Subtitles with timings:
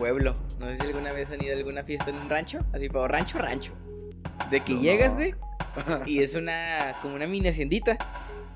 [0.00, 0.34] pueblo.
[0.58, 2.58] No sé si alguna vez han ido a alguna fiesta en un rancho.
[2.72, 3.72] Así, pero rancho, rancho.
[4.50, 4.80] De que No.
[4.80, 5.34] llegas, güey.
[6.06, 7.98] Y es una, como una mini haciendita.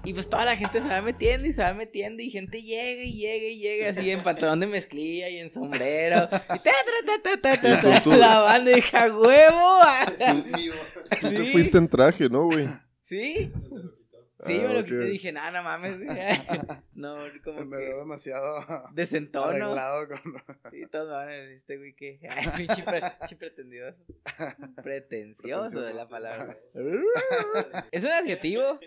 [0.07, 2.23] Y pues toda la gente se va metiendo y se va metiendo.
[2.23, 6.25] Y gente llega y llega y llega así en pantalón de mezclilla y en sombrero.
[6.25, 6.73] Y ta, ta,
[7.23, 9.79] ta, ta, ta, ta, la banda y ja huevo.
[11.21, 12.69] Tú te fuiste en traje, ¿no, güey?
[13.07, 13.51] Sí,
[14.45, 14.85] sí, Ah, me lo ok.
[14.87, 15.99] quité y dije, no mames.
[16.05, 16.09] güey".
[16.95, 19.47] No, como Me veo que demasiado desentono.
[19.49, 20.19] arreglado con...
[20.73, 22.21] Sí, todos me van a decir, este güey que.
[22.29, 23.03] Ay, pinche, pre-
[23.39, 23.95] pretendido.
[24.83, 26.57] Pretencioso de la palabra.
[27.91, 28.79] es un adjetivo.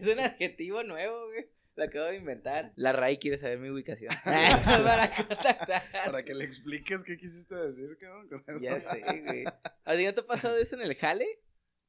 [0.00, 1.46] Es un adjetivo nuevo, güey.
[1.76, 2.72] Lo acabo de inventar.
[2.76, 4.12] La RAI quiere saber mi ubicación.
[4.24, 5.82] Para contactar.
[6.04, 8.28] Para que le expliques qué quisiste decir, cabrón.
[8.28, 8.58] con eso.
[8.60, 9.44] Ya sé, güey.
[9.84, 11.26] ¿A ti no te ha pasado eso en el jale?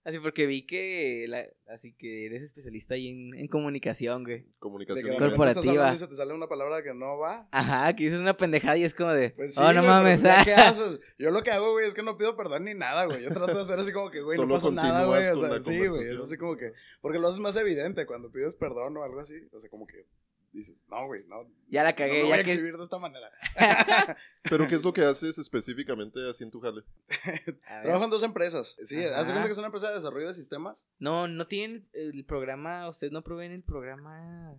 [0.03, 1.25] Así porque vi que.
[1.27, 4.45] la- así que eres especialista ahí en, en comunicación, güey.
[4.57, 5.15] Comunicación.
[5.17, 5.49] Corporativa.
[5.49, 7.47] estás hablando y se te sale una palabra que no va.
[7.51, 9.29] Ajá, que dices una pendejada y es como de.
[9.29, 10.21] Pues sí, oh, no güey, mames.
[10.21, 10.99] pues, ¿ya ¿Qué haces?
[11.19, 13.21] Yo lo que hago, güey, es que no pido perdón ni nada, güey.
[13.21, 15.27] Yo trato de hacer así como que, güey, no Solo pasa nada, güey.
[15.29, 16.03] O sea, sí, güey.
[16.03, 16.73] Es así como que.
[17.01, 19.35] Porque lo haces más evidente cuando pides perdón o algo así.
[19.53, 20.07] O sea, como que
[20.51, 21.47] dices, no, güey, no.
[21.69, 22.51] Ya la no cagué, voy a ya que.
[22.53, 23.29] exhibir de esta manera.
[24.43, 26.83] Pero ¿qué es lo que haces específicamente así en tu jale?
[27.67, 27.81] A.
[27.81, 28.75] Trabajo en dos empresas.
[28.83, 29.19] Sí, Ajá.
[29.21, 30.85] hace cuenta que es una empresa de desarrollo de sistemas.
[30.99, 34.55] No, no tienen el programa, ustedes no proveen el programa.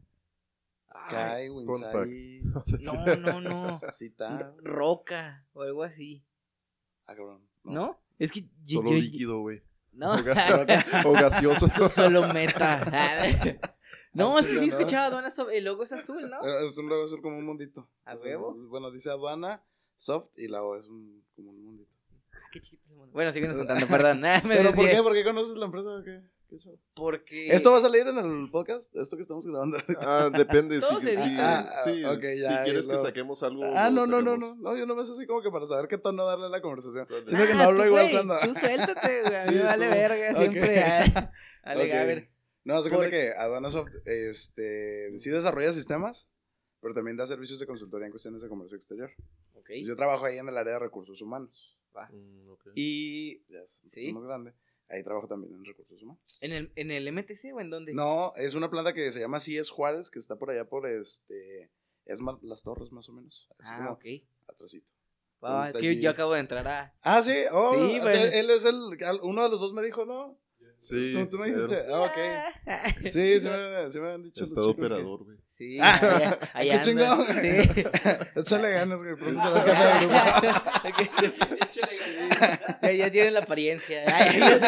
[0.94, 1.48] Sky.
[1.48, 2.42] Winsai,
[2.80, 3.78] No, no, no.
[3.92, 4.54] Cita.
[4.62, 6.22] Roca o algo así.
[7.06, 7.48] Ah, cabrón.
[7.64, 7.98] ¿No?
[8.18, 9.62] Es que Solo yo- líquido, güey.
[9.92, 11.68] No, O, ga- o gaseoso.
[11.90, 12.80] solo meta.
[14.14, 16.44] No, Ah, sí, sí, escuchaba aduana, so- el logo es azul, ¿no?
[16.46, 17.88] Eh, Es un logo azul como un mundito.
[18.04, 18.54] ¿A huevo?
[18.68, 19.62] Bueno, dice aduana,
[19.96, 21.90] soft y la O es un, como un mundito.
[22.32, 23.12] Ah, qué chiquito ese mundo.
[23.12, 24.22] Bueno, síguenos contando, perdón.
[24.26, 25.02] Ah, me ¿Pero por qué?
[25.02, 26.20] ¿Por qué conoces la empresa o qué?
[26.94, 27.46] Porque.
[27.48, 28.94] ¿Esto va a salir en el podcast?
[28.94, 30.00] ¿Esto que estamos grabando ahorita?
[30.26, 30.82] Ah, depende.
[30.82, 33.64] Si, sí, Ah, si ya, quieres que saquemos algo.
[33.74, 34.54] Ah, lo no, no, no, no.
[34.56, 37.06] No, yo no me así como que para saber qué tono darle a la conversación.
[37.08, 37.26] Vale.
[37.26, 38.38] Siento que no Ah, hablo tú, igual cuando...
[38.40, 39.34] Tú suéltate, güey.
[39.36, 39.94] A mí Sí, vale tú.
[39.94, 40.34] verga.
[40.38, 40.82] Siempre.
[40.82, 41.32] ah,
[41.64, 41.90] Vale, Ok.
[41.90, 42.28] Gaber.
[42.64, 46.28] No, se cuenta que Aduanasoft este, sí desarrolla sistemas,
[46.80, 49.10] pero también da servicios de consultoría en cuestiones de comercio exterior.
[49.54, 49.70] Ok.
[49.84, 51.76] Yo trabajo ahí en el área de recursos humanos.
[52.10, 52.68] Mm, ok.
[52.74, 54.08] Y ya es Sí.
[54.08, 54.52] es más grande.
[54.88, 56.38] Ahí trabajo también en recursos humanos.
[56.40, 57.94] ¿En el, ¿En el MTC o en dónde?
[57.94, 61.70] No, es una planta que se llama CS Juárez, que está por allá por este.
[62.04, 63.48] Es Las Torres, más o menos.
[63.58, 64.04] Así Ah, como ok.
[65.44, 66.00] Va, ¿Dónde es que allí?
[66.00, 66.94] yo acabo de entrar a.
[67.02, 68.18] Ah, sí, oh, Sí, pues.
[68.22, 68.76] él, él es el.
[69.22, 70.38] Uno de los dos me dijo, ¿no?
[70.82, 71.12] Sí.
[71.14, 71.84] Tú, tú me dijiste.
[71.92, 72.18] Ah, ok.
[73.12, 74.40] Sí, sí me, sí me han dicho.
[74.40, 75.36] los Estado que- operador, güey.
[75.56, 76.84] Sí, Ah, allá, qué allá anda.
[76.84, 77.26] chingón.
[77.26, 77.84] Sí.
[78.40, 79.14] Échale ganas, güey.
[79.14, 81.56] Pronto serás jefe de grupo.
[82.82, 84.02] ya, ya tienen la apariencia.
[84.06, 84.66] Ay, ya se.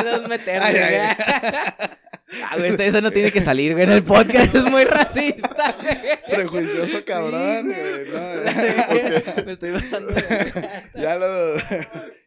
[0.62, 0.84] Ay, güey.
[0.84, 1.88] ay,
[2.42, 4.54] Ah, güey, eso no tiene que salir, güey, en el podcast.
[4.54, 5.76] Es muy racista.
[5.80, 6.18] güey.
[6.30, 8.10] Prejuicioso cabrón, Sí, güey.
[8.10, 10.14] No, Me estoy bajando.
[10.94, 11.56] ya lo.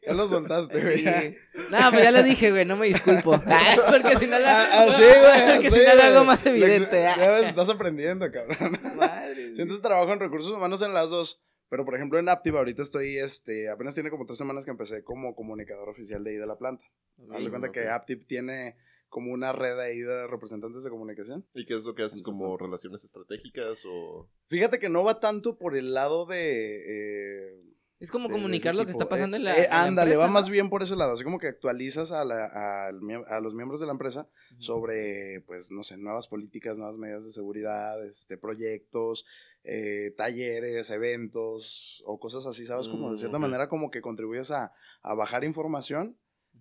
[0.07, 0.97] Ya lo soltaste, güey.
[0.99, 1.37] Sí.
[1.69, 3.41] No, pues ya lo dije, güey, no me disculpo.
[3.47, 4.61] Ah, porque si no la.
[4.61, 5.55] Ah, ah, sí, güey.
[5.55, 7.01] Porque sí, si no lo hago más evidente.
[7.01, 7.31] Ya ah.
[7.31, 8.79] ves, estás aprendiendo, cabrón.
[8.95, 9.55] Madre.
[9.55, 11.41] Sí, entonces trabajo en recursos humanos en las dos.
[11.69, 15.03] Pero, por ejemplo, en Aptiv ahorita estoy, este, apenas tiene como tres semanas que empecé
[15.03, 16.85] como comunicador oficial de ahí de la planta.
[17.33, 18.77] Haz de cuenta que Aptiv tiene
[19.09, 21.45] como una red ahí de representantes de comunicación.
[21.53, 22.21] ¿Y qué es lo que haces?
[22.23, 24.29] ¿Como relaciones estratégicas o...?
[24.47, 27.51] Fíjate que no va tanto por el lado de...
[27.55, 27.63] eh,
[27.99, 29.57] Es como de- comunicar lo que está pasando Eh, en la.
[29.57, 31.13] eh, en ándale, empresa, va más bien por ese lado.
[31.13, 34.27] Así como que actualizas a, la- a los miembros de la empresa
[34.59, 39.25] sobre, pues, no sé, nuevas políticas, nuevas medidas de seguridad, este, proyectos,
[39.63, 42.87] eh, talleres, eventos o cosas así, ¿sabes?
[42.87, 46.17] Como de Mm, cierta manera como que contribuyes a, a bajar información,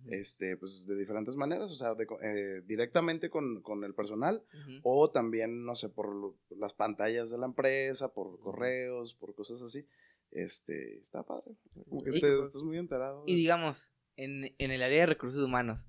[0.07, 0.15] Ujú.
[0.15, 4.79] este, pues, de diferentes maneras, o sea, de eh, directamente con, con el personal Ujú.
[4.83, 9.61] o también, no sé, por lo- las pantallas de la empresa, por correos, por cosas
[9.61, 9.85] así.
[10.31, 11.55] Este, está padre.
[11.89, 13.23] Como que Y- te- estás muy enterado.
[13.27, 15.85] Y digamos, en, en el área de recursos humanos,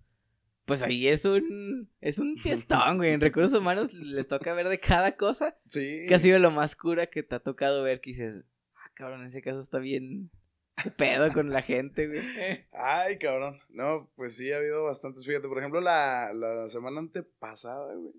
[0.64, 3.12] pues ahí es un es un fiestón, güey.
[3.12, 5.56] En recursos humanos les toca ver de cada cosa.
[5.66, 6.04] sí.
[6.06, 8.44] ¿Qué ha sido lo más cura que te ha tocado ver que dices,
[8.74, 10.30] ah, cabrón, en ese caso está bien.
[10.82, 12.20] ¿Qué pedo con la gente, güey?
[12.72, 13.58] Ay, cabrón.
[13.68, 15.26] No, pues sí, ha habido bastantes.
[15.26, 18.14] Fíjate, por ejemplo, la, la semana antepasada, güey,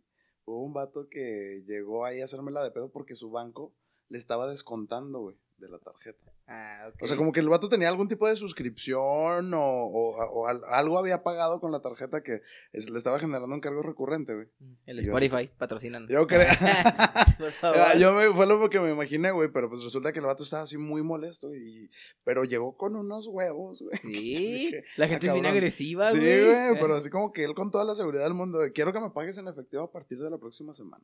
[0.45, 3.73] hubo un vato que llegó ahí a hacerme la de pedo porque su banco
[4.09, 6.31] le estaba descontando, güey, de la tarjeta.
[6.47, 7.03] Ah, ok.
[7.03, 10.63] O sea, como que el vato tenía algún tipo de suscripción o, o- o al-
[10.67, 12.41] algo había pagado con la tarjeta que
[12.73, 14.47] es- le estaba generando un cargo recurrente, güey.
[14.85, 16.07] El yo Spotify, patrocinan.
[16.07, 16.47] Yo creo.
[17.38, 17.77] Por favor.
[17.79, 20.44] Ah, Yo me, fue lo que me imaginé, güey, pero pues resulta que el vato
[20.44, 21.89] estaba así muy molesto, y,
[22.23, 23.97] pero llegó con unos huevos, güey.
[24.00, 25.57] Sí, la "Ah, gente es bien cabrón".
[25.57, 26.45] agresiva, Sí, güey.
[26.45, 29.09] güey, pero así como que él con toda la seguridad del mundo, quiero que me
[29.11, 31.03] pagues en efectivo a partir de la próxima semana.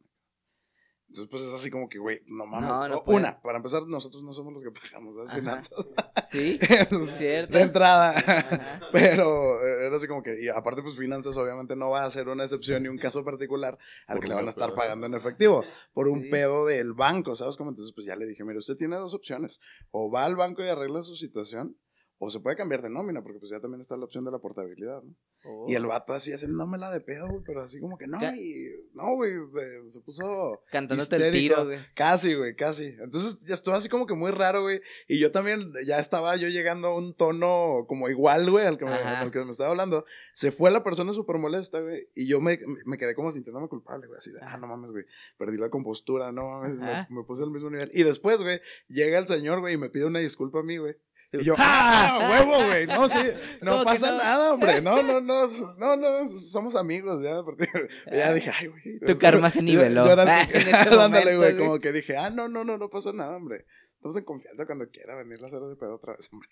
[1.16, 2.70] Entonces, pues es así como que, güey, no mames.
[2.70, 3.04] No, no.
[3.08, 5.38] Una, para empezar, nosotros no somos los que pagamos las Ajá.
[5.40, 5.88] finanzas.
[6.28, 6.60] Sí,
[7.08, 7.54] cierto.
[7.58, 8.10] de entrada.
[8.18, 8.82] Ajá.
[8.92, 12.28] Pero eh, era así como que, y aparte, pues finanzas obviamente no va a ser
[12.28, 13.78] una excepción ni un caso particular
[14.08, 14.76] al Por que le van a estar pedo.
[14.76, 15.64] pagando en efectivo
[15.94, 16.30] por un Sí.
[16.30, 17.70] pedo del banco, ¿sabes cómo?
[17.70, 19.62] Entonces, pues ya le dije, mire, usted tiene dos opciones.
[19.92, 21.78] O va al banco y arregla su situación,
[22.26, 24.40] o se puede cambiar de nómina, porque pues ya también está la opción de la
[24.40, 25.16] portabilidad, ¿no?
[25.46, 25.66] Oh.
[25.70, 28.66] Y el vato así haciéndomela de pedo, güey, pero así como que no, Ca- y,
[28.94, 31.56] no, güey, se, se puso Cantándote el histérico.
[31.56, 31.80] tiro, güey.
[31.96, 32.86] Casi, güey, casi.
[32.86, 34.82] Entonces ya estuvo así como que muy raro, güey.
[35.08, 38.86] Y yo también ya estaba yo llegando a un tono como igual, güey, al que,
[38.86, 40.06] me, al que me estaba hablando.
[40.34, 42.08] Se fue la persona súper molesta, güey.
[42.16, 44.18] Y yo me, me quedé como sintiéndome culpable, güey.
[44.18, 45.06] Así de, ah, no mames, güey.
[45.38, 46.80] Perdí la compostura, no mames.
[47.10, 47.92] Me puse al mismo nivel.
[47.94, 50.96] Y después, güey, llega el señor, güey, y me pide una disculpa a mí, güey.
[51.34, 52.30] Y yo, ¡ah!
[52.32, 52.86] ¡Huevo, güey!
[52.88, 53.20] No, sí,
[53.62, 54.18] no ¿Cómo que pasa no?
[54.18, 54.82] nada, hombre.
[54.82, 57.44] No, no, no, no, no, somos amigos, ya.
[57.44, 57.68] porque-
[58.12, 59.00] Ya dije, ay, güey.
[59.06, 60.06] Tu karma se Yo- niveló.
[60.06, 63.12] yo el Ah, que- momento, güey, como que dije, ah, no, no, no, no pasa
[63.12, 63.66] nada, hombre.
[63.96, 66.48] Estamos en confianza cuando quiera venir a hacer de pedo otra vez, hombre.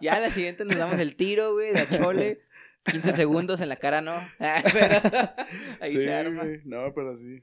[0.00, 2.42] ya la siguiente nos damos el tiro, güey, de chole.
[2.86, 4.14] 15 segundos en la cara, no.
[4.38, 5.00] Pero
[5.80, 6.42] ahí sí, se arma.
[6.44, 7.42] güey, no, pero sí.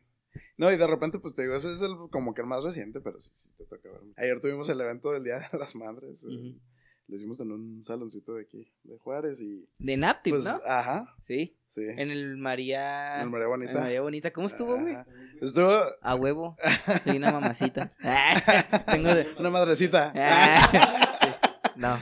[0.62, 3.02] No, y de repente, pues te digo, ese es el, como que el más reciente,
[3.02, 4.02] pero sí, sí, te toca ver.
[4.16, 6.24] Ayer tuvimos el evento del Día de las Madres.
[6.24, 6.60] eh, Ujú.
[7.08, 10.62] Lo hicimos en un saloncito de aquí, de Juárez, y De Naptip, pues, ¿no?
[10.66, 11.58] ajá, Sí.
[11.66, 11.82] sí.
[11.84, 13.16] En el María.
[13.18, 13.72] En el María Bonita.
[13.72, 14.32] en el María Bonita.
[14.32, 14.96] ¿Cómo estuvo, güey?
[15.42, 16.56] Estuvo A huevo.
[17.04, 17.92] Soy una mamacita.
[18.92, 19.28] Tengo de.
[19.40, 20.14] una madrecita.
[21.22, 21.28] Sí.
[21.76, 21.98] No.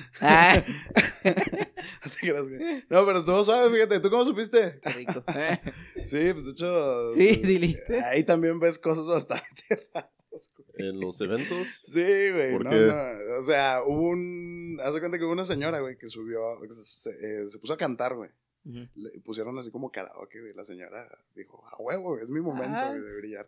[2.06, 2.84] No te creas, güey.
[2.90, 4.00] No, pero estuvo suave, fíjate.
[4.00, 4.80] ¿Tú cómo supiste?
[4.81, 5.24] qué rico.
[6.06, 7.12] Sí, pues de hecho.
[7.12, 8.01] Sí, diliste.
[8.01, 9.63] Ahí también ves cosas bastante
[9.94, 10.90] raras, güey.
[10.90, 11.68] En los eventos.
[11.84, 12.00] Sí,
[12.31, 12.54] güey.
[12.54, 12.78] ¿Por no, qué?
[12.78, 13.38] no.
[13.40, 14.80] O sea, hubo un.
[14.84, 16.40] Haz de cuenta que hubo una señora, güey, que subió.
[16.69, 17.10] se, se-
[17.42, 18.30] eh, se puso a cantar, güey.
[18.69, 18.88] Ujú.
[18.95, 20.54] Le pusieron así como karaoke, güey.
[20.54, 22.89] La señora dijo, a huevo, güey, es mi momento, Ah.
[22.89, 23.48] güey, de brillar.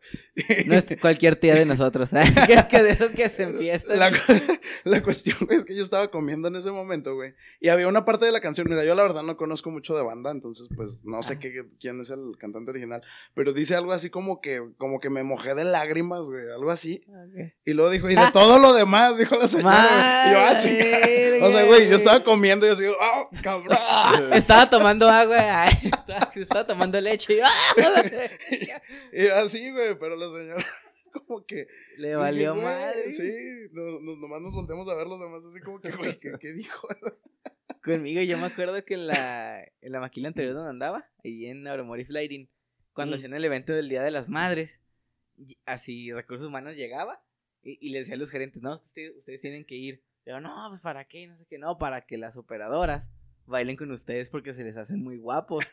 [0.66, 2.10] No es cualquier tía de nosotros.
[2.10, 2.18] que
[2.54, 4.00] es que de esos que se enfiestan.
[4.00, 4.12] La,
[4.86, 7.34] la cuestión, güey, es que yo estaba comiendo en ese momento, güey.
[7.60, 10.02] Y había una parte de la canción, mira, yo la verdad no conozco mucho de
[10.04, 11.40] banda, entonces pues no sé Ah.
[11.40, 13.02] qué, quién es el cantante original,
[13.34, 17.04] pero dice algo así como que, como que me mojé de lágrimas, güey, algo así.
[17.08, 17.54] Ok.
[17.66, 20.26] Y luego dijo, y de todo lo demás, dijo la señora.
[20.28, 21.48] Y yo, ah, chingada.
[21.48, 23.78] O sea, güey, yo estaba comiendo y yo así, ah, cabrón.
[24.34, 25.64] Estaba tomando agua.
[25.64, 27.36] ay, estaba, estaba tomando leche.
[27.36, 27.50] y, ¡ah!
[29.14, 30.66] Y así, güey, pero la señora
[31.28, 31.68] como que...
[31.98, 33.12] Le valió güey, madre.
[33.12, 33.32] Sí,
[33.72, 36.54] no- no- nomás nos volteamos a ver los demás así como que, güey, ¿qué, qué
[36.54, 36.88] dijo?
[37.84, 41.68] Conmigo, yo me acuerdo que en la, en la maquila anterior donde andaba, ahí en
[41.68, 42.48] Auromori Flying,
[42.94, 43.18] cuando Mm.
[43.18, 44.80] hacían el evento del Día de las Madres,
[45.66, 47.24] así Recursos Humanos llegaba
[47.64, 50.04] y, y le decía a los gerentes, no, ustedes, ustedes tienen que ir.
[50.26, 53.10] Yo, no, pues para qué, no sé qué, no, para que las operadoras
[53.52, 55.66] bailen con ustedes porque se les hacen muy guapos.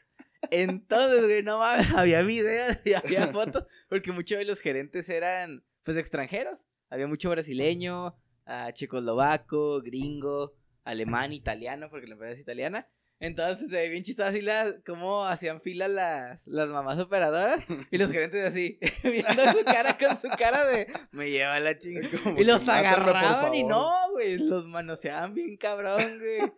[0.50, 5.64] Entonces, güey, no mames, había videos y había fotos, porque muchos de los gerentes eran,
[5.84, 6.58] pues, extranjeros.
[6.90, 8.16] Había mucho brasileño,
[8.46, 10.54] ah, checoslovaco, gringo,
[10.84, 12.88] alemán, italiano, porque la empresa es italiana.
[13.20, 17.60] Entonces, se ve bien chistoso así las, cómo hacían fila las, las mamás operadoras
[17.90, 22.08] y los gerentes así, viendo su cara con su cara de, me lleva la chingada.
[22.38, 23.70] Y los que, "Mátenme, por agarraban y favor".
[23.72, 26.52] no, güey, los manoseaban bien cabrón, güey.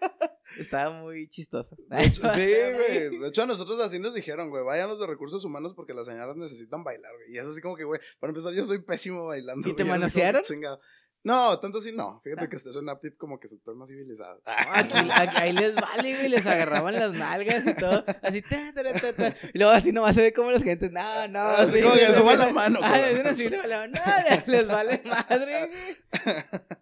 [0.59, 1.77] Estaba muy chistoso.
[1.89, 3.19] De hecho, sí, güey.
[3.19, 6.07] De hecho, a nosotros así nos dijeron, güey, vayan los de recursos humanos porque las
[6.07, 7.33] señoras necesitan bailar, güey.
[7.35, 9.67] Y es así como que, güey, para empezar, yo soy pésimo bailando.
[9.69, 10.43] ¿Y te manosearon?
[10.43, 10.81] chingado.
[11.23, 12.21] No, tanto así no.
[12.25, 14.41] Fíjate que este es un aptip como que se está más civilizado.
[14.45, 18.83] Aquí, aquí- ahí les vale, güey, les agarraban las nalgas y todo, así, ta, ta,
[18.95, 19.37] ta, ta.
[19.53, 22.01] y luego así nomás se ve como los gentes, no, no, Así sí, como que
[22.01, 22.95] les- suban la mano, Ah,
[23.27, 24.01] así, luego, luego, no,
[24.47, 26.37] les, vale madre, güey.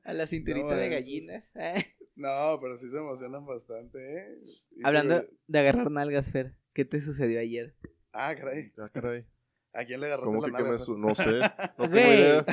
[0.05, 1.45] A la cinturita No, de gallinas.
[1.57, 1.85] eh.
[2.15, 4.39] No, pero sí se emocionan bastante, ¿eh?
[4.77, 7.75] Y Hablando de agarrar nalgas, Fer, ¿qué te sucedió ayer?
[8.13, 8.73] Ah, caray.
[8.79, 9.25] Ah, caray.
[9.73, 11.41] ¿A quién le agarraste ¿Cómo la que me No sé.
[11.79, 12.21] No tengo Güey.
[12.21, 12.45] idea.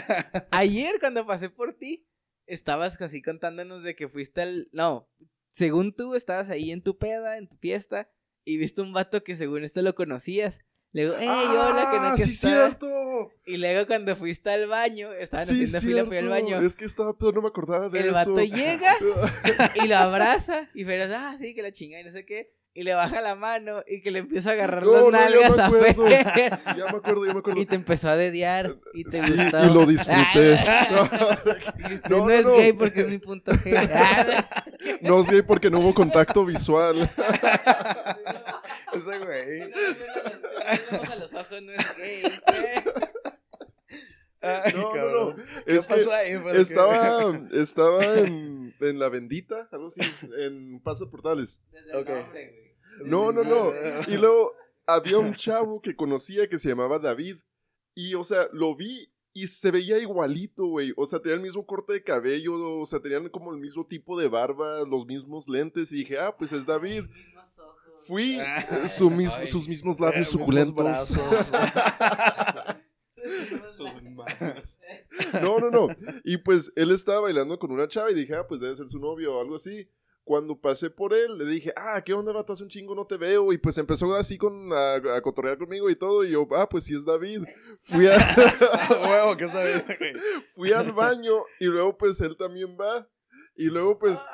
[0.51, 2.07] Ayer cuando pasé por ti,
[2.45, 4.69] estabas así contándonos de que fuiste al...
[4.71, 5.09] No,
[5.51, 8.09] según tú estabas ahí en tu peda, en tu fiesta,
[8.43, 10.61] y viste un vato que según esto lo conocías.
[10.91, 12.47] Le digo, ¡Ey, hola, que no ¡Ah, que sí, está".
[12.49, 13.31] cierto!
[13.45, 16.29] Y luego cuando fuiste al baño, estaban Sí, haciendo fila para cierto.
[16.29, 18.13] baño, Es que estaba, pero no me acordaba de el eso.
[18.13, 18.93] vato llega
[19.83, 22.83] y lo abraza, y Fer, ah, sí, que la chinga y no sé qué, y
[22.83, 25.55] le baja la mano y que le empieza a agarrar No, las no, ya nalgas
[25.55, 26.07] me a acuerdo.
[26.07, 26.51] Fer.
[26.77, 27.61] Ya me acuerdo, ya me acuerdo.
[27.61, 29.65] Y te empezó a dediar y te Sí, gustó.
[29.65, 30.59] y lo disfruté.
[32.09, 32.57] No, no, no, es no.
[32.57, 33.73] gay porque es mi punto G.
[35.01, 36.95] No es gay porque no hubo contacto visual.
[38.93, 39.59] Ese güey.
[39.59, 39.71] no, no,
[40.91, 42.23] no, no, no, los ojos no es gay.
[44.41, 45.35] Ay, No, no, cabrón.
[45.37, 45.43] no.
[45.65, 46.37] ¿Qué Es que pasó ahí?
[46.37, 46.61] ¿Por qué?
[46.61, 50.01] estaba, estaba en, en la bendita, algo así,
[50.37, 51.61] en Paso Portales.
[51.71, 52.09] Desde el Ok.
[52.09, 52.64] nombre, güey.
[53.03, 53.71] No, no, no.
[54.07, 54.53] Y luego
[54.87, 57.37] había un chavo que conocía que se llamaba David.
[57.95, 60.93] Y, o sea, lo vi y se veía igualito, güey.
[60.97, 64.17] O sea, tenía el mismo corte de cabello, o sea, tenían como el mismo tipo
[64.19, 65.91] de barba, los mismos lentes.
[65.91, 67.03] Y dije, ah, pues es David.
[67.99, 68.37] Fui
[68.87, 69.47] su mis- Ay.
[69.47, 70.75] sus mismos Eh, labios mismos suculentos.
[70.75, 71.51] brazos.
[73.77, 74.77] Sus manos.
[75.41, 75.87] No, no, no.
[76.23, 78.99] Y pues él estaba bailando con una chava y dije, ah, pues debe ser su
[78.99, 79.89] novio o algo así.
[80.25, 82.51] Cuando pasé por él, le dije, ah, ¿qué onda, vato?
[82.51, 83.53] Hace un chingo no te veo.
[83.53, 86.25] Y pues empezó así con, a, a cotorrear conmigo y todo.
[86.25, 87.43] Y yo, ah, pues sí es David.
[87.83, 88.17] Fui, a,
[89.07, 89.83] Huevo, ¿qué sabes?
[90.55, 93.07] fui al baño y luego pues él también va.
[93.55, 94.25] Y luego pues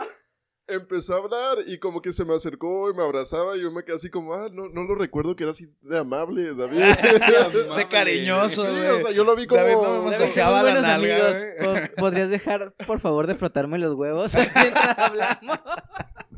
[0.73, 3.83] empezó a hablar y como que se me acercó y me abrazaba y yo me
[3.83, 6.81] quedé así como, ah, no, no lo recuerdo que era así de amable, David.
[7.77, 9.61] De cariñoso, sí, o sea, yo lo vi como...
[9.61, 11.89] David no me masajeaba la nalga, amigos.
[11.97, 15.59] ¿Podrías dejar, por favor, de frotarme los huevos mientras hablamos?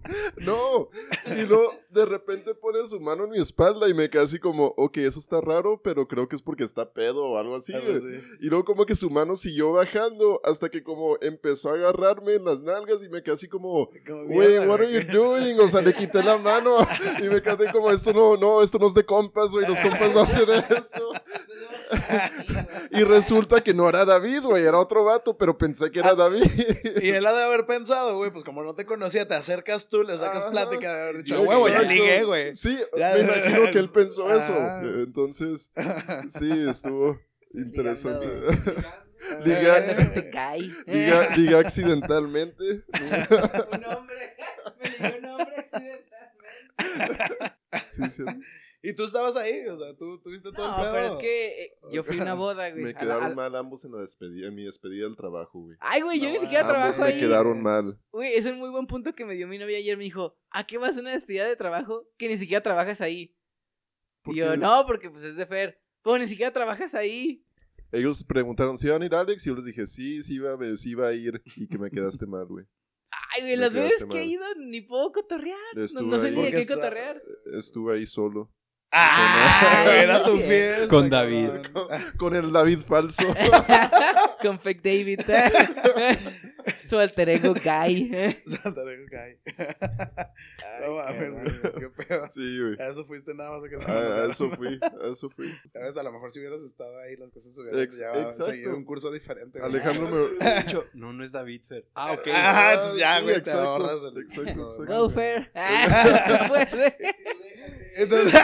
[0.38, 0.89] No,
[1.27, 4.74] y luego de repente pone su mano en mi espalda y me quedé así como,
[4.77, 7.74] ok, eso está raro, pero creo que es porque está pedo o algo así.
[7.74, 8.19] Algo así.
[8.41, 12.45] Y luego como que su mano siguió bajando hasta que como empezó a agarrarme en
[12.45, 13.89] las nalgas y me quedé así como,
[14.27, 15.60] güey, what are you doing?
[15.60, 16.77] O sea, le quité la mano
[17.19, 20.13] y me quedé como, esto no, no, esto no es de compas, güey, los compas
[20.13, 21.12] no hacen eso.
[22.91, 26.43] Y resulta que no era David, güey, era otro vato, pero pensé que era David.
[27.01, 30.03] Y él ha de haber pensado, güey, pues como no te conocía, te acercas tú,
[30.03, 30.51] le sacas Ajá.
[30.51, 32.55] plática de haber dicho, Yo, "A huevo, ya ligué, güey.
[32.55, 34.53] Sí, Ya- me imagino que él pensó eso.
[34.57, 34.81] Ah.
[34.83, 35.71] Entonces,
[36.29, 37.19] sí, estuvo
[37.53, 38.27] interesante.
[39.45, 39.93] Ligando.
[40.88, 42.63] Liga- diga accidentalmente.
[42.93, 44.35] Un hombre.
[45.00, 47.53] Me ligó un hombre accidentalmente.
[47.91, 48.23] Sí, sí.
[48.86, 50.94] Y tú estabas ahí, o sea, tú tuviste todo No, el pedo.
[50.94, 52.84] pero es que eh, yo fui a una boda, güey.
[52.84, 55.62] Me A la- quedaron a- mal ambos en la despedida, en mi despedida del trabajo,
[55.62, 55.78] güey.
[55.80, 57.20] Ay, güey, yo ni siquiera ambos trabajo me ahí.
[57.20, 57.98] quedaron mal.
[58.12, 59.98] Güey, es un muy buen punto que me dio mi novia ayer.
[59.98, 63.36] Me dijo, ¿a qué vas a una despedida de trabajo que ni siquiera trabajas ahí?
[64.22, 65.82] ¿Por Y yo, no, porque pues es de Fer.
[66.04, 67.46] Pero ni siquiera trabajas ahí.
[67.94, 70.75] Ellos preguntaron si iban a ir Alex y yo les dije, sí, sí iba, a-
[70.78, 72.66] sí iba a ir y que me quedaste mal, güey.
[73.36, 75.58] Ay, güey, Me las veces que he ido ni puedo cotorrear.
[75.75, 77.22] No, Estuve no sé ni de qué está- cotorrear.
[77.58, 78.52] Estuve ahí solo.
[78.93, 79.85] ¡Ah!
[79.91, 80.88] Era tu fiesta.
[80.88, 81.50] Con David.
[81.73, 82.13] cabrón.
[82.17, 83.23] Con el David falso.
[84.41, 85.21] Con Fake David.
[86.89, 88.12] Su alter ego Guy.
[88.47, 89.38] Saltaré, Guy.
[90.81, 92.27] No mames, güey, qué pedo.
[92.29, 92.79] Sí, güey.
[92.79, 95.50] A eso fuiste nada más a que te A, a eso fui, a eso fui.
[95.71, 95.97] ¿Sabes?
[95.97, 98.45] A lo mejor si hubieras estado ahí, las cosas hubieran Ex- llevado exacto.
[98.51, 99.59] seguido un curso diferente.
[99.59, 99.71] güey.
[99.71, 100.45] Alejandro me...
[100.45, 101.85] De hecho, no, no es David Fer.
[101.95, 102.27] Ah, ok.
[102.33, 104.21] Ah, entonces ya, sí, güey, te exacto, ahorras el...
[104.21, 104.85] exacto, exacto.
[104.85, 105.51] Go Fair.
[105.55, 106.95] Ah, puede.
[107.95, 108.41] Entonces,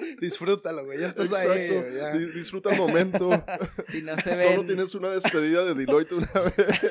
[0.00, 1.68] Sí, disfrútalo, güey, ya estás ahí.
[1.68, 2.12] Güey, ya.
[2.12, 3.30] Disfruta el momento.
[3.88, 4.66] si no se Solo ven.
[4.66, 6.82] tienes una despedida de Deloitte una vez.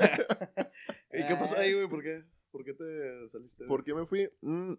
[1.13, 1.87] ¿Y qué pasó ahí, güey?
[1.87, 2.23] ¿Por qué?
[2.51, 3.65] ¿Por qué te saliste?
[3.65, 4.29] ¿Por qué me fui?
[4.41, 4.73] Mm,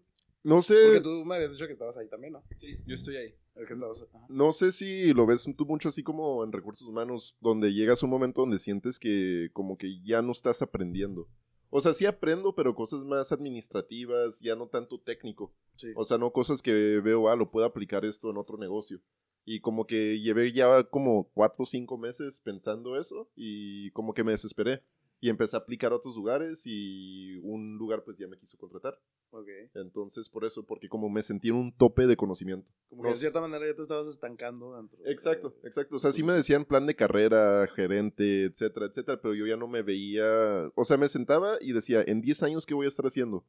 [0.44, 1.00] no Porque sé.
[1.00, 2.42] tú me habías dicho que estabas ahí también, ¿no?
[2.60, 3.34] Sí, yo estoy ahí.
[3.54, 4.02] El que estabas...
[4.02, 4.26] ajá.
[4.28, 8.06] No sé si lo ves tú mucho así como en recursos humanos, donde llegas a
[8.06, 11.28] un momento donde sientes que como que ya no estás aprendiendo.
[11.74, 15.54] O sea, sí aprendo, pero cosas más administrativas, ya no tanto técnico.
[15.76, 15.88] Sí.
[15.96, 19.00] O sea, no cosas que veo, ah, lo puedo aplicar esto en otro negocio.
[19.46, 24.22] Y como que llevé ya como cuatro o cinco meses pensando eso y como que
[24.22, 24.82] me desesperé.
[25.24, 28.98] Y empecé a aplicar a otros lugares y un lugar pues ya me quiso contratar.
[29.30, 29.46] Ok.
[29.74, 32.68] Entonces por eso, porque como me sentí en un tope de conocimiento.
[32.88, 34.98] Como que No de cierta manera ya te estabas estancando dentro.
[35.00, 35.94] de- Exacto, exacto.
[35.94, 39.68] O sea, sí me decían plan de carrera, gerente, etcétera, etcétera, pero yo ya no
[39.68, 43.06] me veía, o sea, me sentaba y decía, en 10 años, ¿qué voy a estar
[43.06, 43.46] haciendo?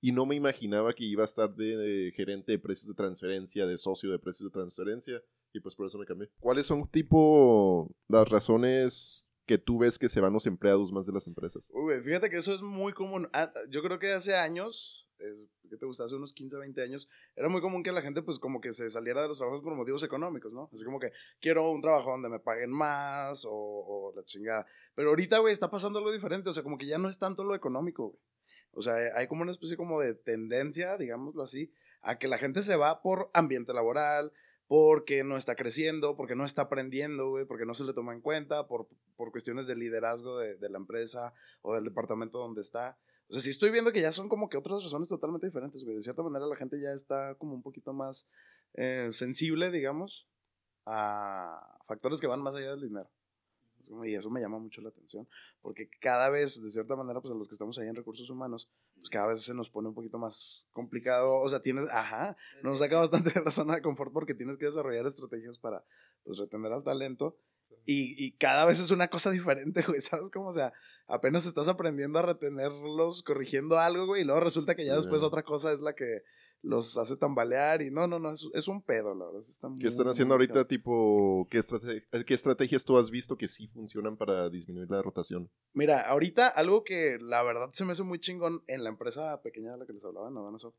[0.00, 3.66] Y no me imaginaba que iba a estar de, de gerente de precios de transferencia,
[3.66, 5.20] de socio de precios de transferencia,
[5.52, 6.28] y pues por eso me cambié.
[6.38, 11.12] ¿Cuáles son, tipo, las razones que tú ves que se van los empleados más de
[11.12, 11.68] las empresas?
[11.72, 13.28] Uy, fíjate que eso es muy común.
[13.32, 16.04] Ah, yo creo que hace años, eh, ¿qué te gusta?
[16.04, 18.90] Hace unos 15, 20 años, era muy común que la gente pues como que se
[18.90, 20.68] saliera de los trabajos por motivos económicos, ¿no?
[20.74, 24.66] Así como que quiero un trabajo donde me paguen más o, o la chingada.
[24.94, 27.44] Pero ahorita, güey, está pasando algo diferente, o sea, como que ya no es tanto
[27.44, 28.20] lo económico, güey.
[28.72, 31.72] O sea, hay como una especie como de tendencia, digámoslo así,
[32.02, 34.32] a que la gente se va por ambiente laboral,
[34.68, 38.20] porque no está creciendo, porque no está aprendiendo, güey, porque no se le toma en
[38.20, 42.98] cuenta, por, por cuestiones de liderazgo de, de la empresa o del departamento donde está.
[43.28, 45.96] O sea, sí estoy viendo que ya son como que otras razones totalmente diferentes, güey.
[45.96, 48.28] De cierta manera la gente ya está como un poquito más
[48.74, 50.28] eh, sensible, digamos,
[50.84, 53.10] a factores que van más allá del dinero.
[54.04, 55.28] Y eso me llama mucho la atención,
[55.62, 58.68] porque cada vez, de cierta manera, pues a los que estamos ahí en recursos humanos,
[58.96, 61.34] pues cada vez se nos pone un poquito más complicado.
[61.36, 64.66] O sea, tienes, ajá, nos saca bastante de la zona de confort porque tienes que
[64.66, 65.84] desarrollar estrategias para,
[66.24, 67.36] pues, retener al talento.
[67.84, 70.48] Y, y cada vez es una cosa diferente, güey, ¿sabes cómo?
[70.48, 70.72] O sea,
[71.06, 75.00] apenas estás aprendiendo a retenerlos, corrigiendo algo, güey, y luego resulta que ya Sí.
[75.02, 76.22] después otra cosa es la que,
[76.62, 79.40] los hace tambalear y no, no, no, es, es un pedo, la verdad.
[79.40, 83.46] Está ¿Qué están haciendo muy ahorita, tipo, ¿qué, estrate- qué estrategias tú has visto que
[83.46, 85.48] sí funcionan para disminuir la rotación?
[85.74, 89.72] Mira, ahorita algo que la verdad se me hace muy chingón en la empresa pequeña
[89.72, 90.74] de la que les hablaba, Nadanasoft,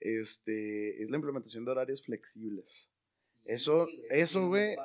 [0.00, 2.90] este, es la implementación de horarios flexibles.
[3.44, 4.76] Eso, eso, güey,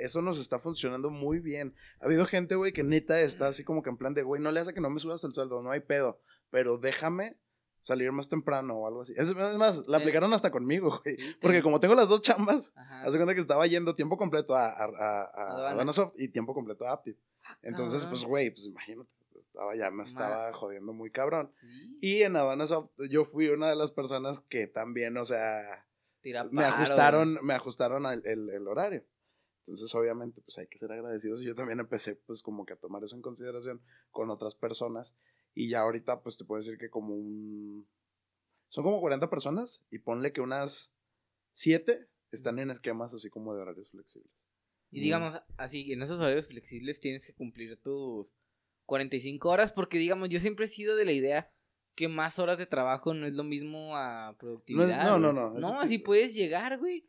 [0.00, 1.74] eso nos está funcionando muy bien.
[2.00, 4.50] Ha habido gente, güey, que neta está así como que en plan de, güey, no
[4.50, 6.20] le hace que no me subas el sueldo, no hay pedo,
[6.50, 7.36] pero déjame
[7.80, 9.12] salir más temprano o algo así.
[9.16, 11.16] Es, es más, la aplicaron hasta conmigo, güey.
[11.40, 12.72] Porque como tengo las dos chambas.
[12.76, 15.90] Hace cuenta que estaba yendo tiempo completo a, a, a, a- Aduana.
[15.90, 17.16] a y tiempo completo a Aptiv.
[17.62, 18.10] Entonces, cabrón.
[18.10, 21.52] pues, güey, pues imagínate, estaba, ya me estaba jodiendo muy cabrón.
[21.60, 21.98] Sí.
[22.00, 25.86] Y en Aduanasoft yo fui una de las personas que también, o sea,
[26.50, 29.04] me ajustaron, me ajustaron al- el, el horario.
[29.60, 31.42] Entonces, obviamente, pues hay que ser agradecidos.
[31.42, 35.16] Y yo también empecé, pues, como que a tomar eso en consideración con otras personas.
[35.54, 37.86] Y ya ahorita, pues, te puedo decir que como un...
[38.68, 40.94] Son como 40 personas y ponle que unas
[41.52, 44.30] 7 están en esquemas así como de horarios flexibles.
[44.92, 48.32] Y digamos, así, en esos horarios flexibles tienes que cumplir tus
[48.86, 51.52] 45 horas, porque digamos, yo siempre he sido de la idea
[51.96, 55.04] que más horas de trabajo no es lo mismo a productividad.
[55.04, 57.08] no, no, no, es- No, así puedes llegar, güey.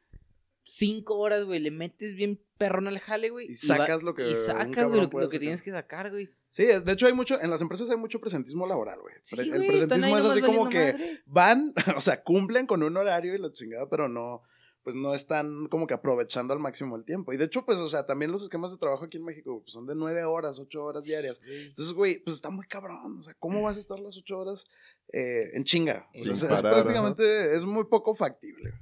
[0.64, 3.48] Cinco horas, güey, le metes bien perrón al jale, güey.
[3.48, 6.30] Y va- sacas lo que Y sacas, güey, lo, que tienes que sacar, güey.
[6.50, 9.16] Sí, de hecho hay mucho, en las empresas hay mucho presentismo laboral, güey.
[9.24, 11.22] Sí, Pre- güey, el presentismo es así como que madre.
[11.26, 14.44] van, o sea, cumplen con un horario y la chingada, pero no,
[14.84, 17.34] pues no están como que aprovechando al máximo el tiempo.
[17.34, 19.72] Y de hecho, pues, o sea, también los esquemas de trabajo aquí en México pues,
[19.74, 21.40] son de nueve horas, ocho horas diarias.
[21.48, 23.20] Entonces, güey, pues está muy cabrón.
[23.20, 24.66] O sea, ¿cómo vas a estar las ocho horas
[25.14, 26.08] eh, en chinga?
[26.16, 28.74] O sea, Sin es, prácticamente, es muy poco factible.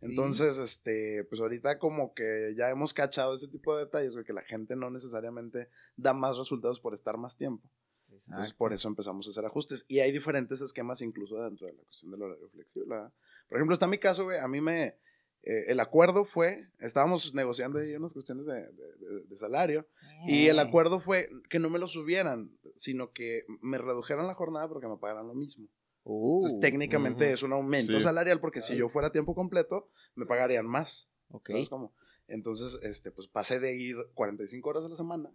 [0.00, 0.06] Sí.
[0.10, 4.32] Entonces, este, pues ahorita como que ya hemos cachado ese tipo de detalles, güey, que
[4.32, 7.68] la gente no necesariamente da más resultados por estar más tiempo.
[8.10, 9.84] Entonces, por eso empezamos a hacer ajustes.
[9.88, 12.88] Y hay diferentes esquemas incluso dentro de la cuestión del horario flexible.
[12.88, 13.12] ¿verdad?
[13.48, 14.96] Por ejemplo, está mi caso, güey, a mí me...
[15.42, 19.86] eh, el acuerdo fue, estábamos negociando ahí unas cuestiones de, de- de- de salario,
[20.26, 20.60] y el Eh.
[20.60, 24.96] acuerdo fue que no me lo subieran, sino que me redujeran la jornada porque me
[24.96, 25.68] pagaran lo mismo.
[26.08, 27.34] Uh, Entonces, técnicamente ujú.
[27.34, 28.00] es un aumento Sí.
[28.00, 31.10] salarial porque si yo fuera a tiempo completo, me pagarían más.
[31.30, 31.48] ok.
[31.50, 31.92] ¿Sabes cómo?
[32.28, 35.30] Entonces, este, pues pasé de ir 45 horas a la semana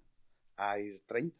[0.55, 1.35] a ir 30.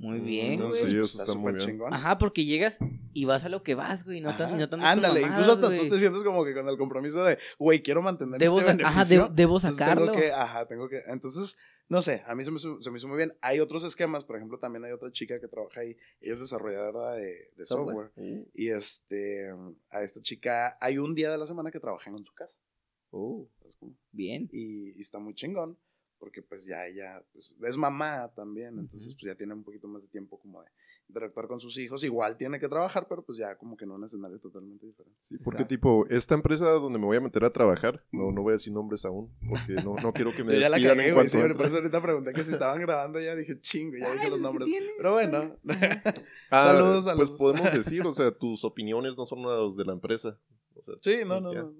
[0.00, 0.92] Muy bien, Entonces, güey.
[0.92, 1.66] sí, Pues, eso está muy súper bien.
[1.68, 1.92] chingón.
[1.92, 2.78] Ajá, porque llegas
[3.12, 4.20] y vas a lo que vas, güey.
[4.20, 5.88] No, tan, y no con Ándale, mamadas, incluso hasta güey.
[5.88, 9.00] tú te sientes como que con el compromiso de, güey, quiero mantener Debo, este beneficio.
[9.00, 10.06] ajá, debo, debo entonces sacarlo.
[10.12, 11.56] Tengo que, ajá, tengo que, entonces,
[11.88, 13.32] no sé, a mí se me, se me hizo muy bien.
[13.40, 17.14] Hay otros esquemas, por ejemplo, también hay otra chica que trabaja ahí, ella es desarrolladora
[17.14, 18.10] de, de software.
[18.54, 19.50] Y este,
[19.90, 22.58] a esta chica, hay un día de la semana que trabaja en su casa.
[23.10, 23.96] uh, ¿sabes cómo?
[24.12, 24.48] bien.
[24.52, 25.78] Y, y está muy chingón,
[26.18, 30.02] porque pues ya ella pues, es mamá también, entonces pues ya tiene un poquito más
[30.02, 30.68] de tiempo como de
[31.08, 32.04] interactuar con sus hijos.
[32.04, 35.18] Igual tiene que trabajar, pero pues ya como que en un escenario totalmente diferente.
[35.20, 35.74] Sí, porque Exacto.
[35.74, 38.72] tipo, esta empresa donde me voy a meter a trabajar, no, no voy a decir
[38.72, 41.38] nombres aún, porque no, no quiero que me Yo ya la despidan cagué, en Sí,
[41.54, 43.20] por eso ahorita pregunté que si estaban grabando.
[43.20, 44.94] Ya dije, chingo, ya dije Ay, los pues, ¿qué nombres.
[44.96, 45.56] Pero bueno.
[46.50, 47.30] Ah, Saludos, Pues saludos.
[47.38, 50.38] podemos decir, o sea, tus opiniones no son las de la empresa.
[50.74, 51.74] O sea, sí, no, no, no.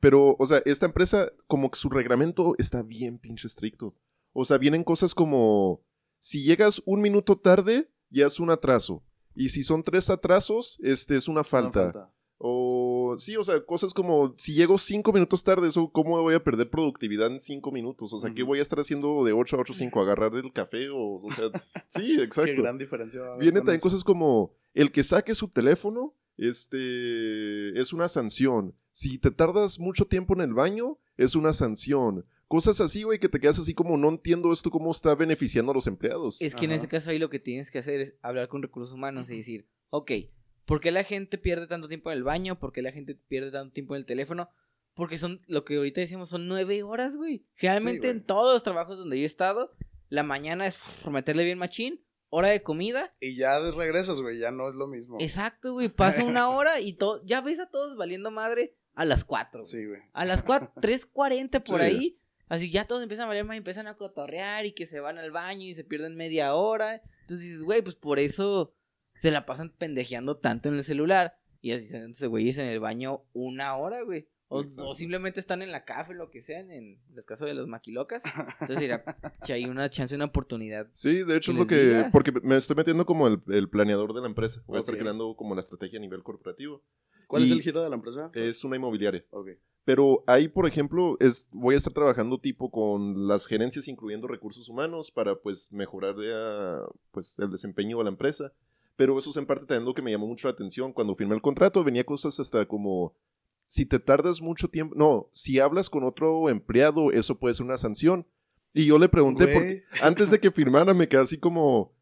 [0.00, 3.94] Pero, o sea, esta empresa, como que su reglamento está bien pinche estricto.
[4.32, 5.82] O sea, vienen cosas como,
[6.18, 9.02] si llegas un minuto tarde, ya es un atraso.
[9.34, 12.10] Y si son tres atrasos, este es una falta.
[12.40, 16.42] O, sí, o sea, cosas como, si llego cinco minutos tarde, eso, ¿cómo voy a
[16.44, 18.12] perder productividad en cinco minutos?
[18.12, 20.00] O sea, ¿qué voy a estar haciendo de 8 a 8 5?
[20.00, 20.88] ¿Agarrar el café?
[20.88, 21.50] O, o sea,
[21.88, 22.62] sí, Qué exacto.
[22.62, 23.20] gran diferencia.
[23.20, 23.82] va a haber Viene con también eso.
[23.82, 28.74] cosas como el que saque su teléfono, este, es una sanción.
[28.92, 32.24] Si te tardas mucho tiempo en el baño, es una sanción.
[32.48, 35.74] Cosas así, güey, que te quedas así como no entiendo esto cómo está beneficiando a
[35.74, 36.40] los empleados.
[36.40, 38.94] Es que en este caso ahí lo que tienes que hacer es hablar con recursos
[38.94, 40.10] humanos y decir, ok,
[40.64, 42.58] ¿por qué la gente pierde tanto tiempo en el baño?
[42.58, 44.50] ¿Por qué la gente pierde tanto tiempo en el teléfono?
[44.94, 47.44] Porque son, lo que ahorita decíamos, son nueve horas, güey.
[47.54, 49.72] Generalmente Sí, en todos los trabajos donde yo he estado,
[50.08, 53.14] la mañana es meterle bien machín, hora de comida.
[53.20, 55.18] Y ya regresas, güey, ya no es lo mismo.
[55.20, 55.88] Exacto, güey.
[55.90, 59.60] Pasa una hora y todo, ya ves a todos valiendo madre a las cuatro.
[59.60, 59.70] güey.
[59.70, 60.00] Sí, güey.
[60.14, 61.84] A las 4, 3.40 por Sí.
[61.84, 62.18] ahí.
[62.48, 65.18] Así ya todos empiezan a valer más y empiezan a cotorrear y que se van
[65.18, 67.02] al baño y se pierden media hora.
[67.20, 68.74] Entonces dices, güey, pues por eso
[69.20, 71.38] se la pasan pendejeando tanto en el celular.
[71.60, 74.28] Y así se entonces, güey, en el baño una hora, güey.
[74.50, 78.22] O, simplemente están en la café, lo que sea, en los casos de los maquilocas.
[78.60, 79.04] Entonces dirá,
[79.44, 80.88] che, hay una chance, una oportunidad.
[80.92, 81.84] Sí, de hecho ¿Que es lo que...
[81.84, 82.08] digas?
[82.10, 84.62] Porque me estoy metiendo como el, el planeador de la empresa.
[84.66, 86.82] Voy a estar creando como la estrategia a nivel corporativo.
[87.26, 88.30] ¿Cuál es el giro de la empresa?
[88.32, 89.22] Es una inmobiliaria.
[89.30, 89.50] Ok.
[89.84, 94.68] Pero ahí, por ejemplo, es, voy a estar trabajando tipo con las gerencias, incluyendo recursos
[94.68, 98.52] humanos, para pues mejorar ya, pues, el desempeño de la empresa.
[98.96, 100.92] Pero eso es en parte también lo que me llamó mucho la atención.
[100.92, 103.14] Cuando firmé el contrato venía cosas hasta como
[103.68, 107.76] si te tardas mucho tiempo, no, si hablas con otro empleado, eso puede ser una
[107.78, 108.26] sanción.
[108.74, 111.94] Y yo le pregunté, porque antes de que firmara, me quedé así como,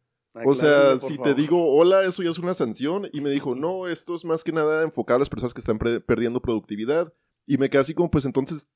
[0.45, 3.09] o sea, si te digo hola, eso ya es una sanción.
[3.13, 5.79] Y me dijo, no, esto es más que nada enfocado a las personas que están
[5.79, 7.13] perdiendo productividad.
[7.47, 8.69] Y me quedé así como, pues entonces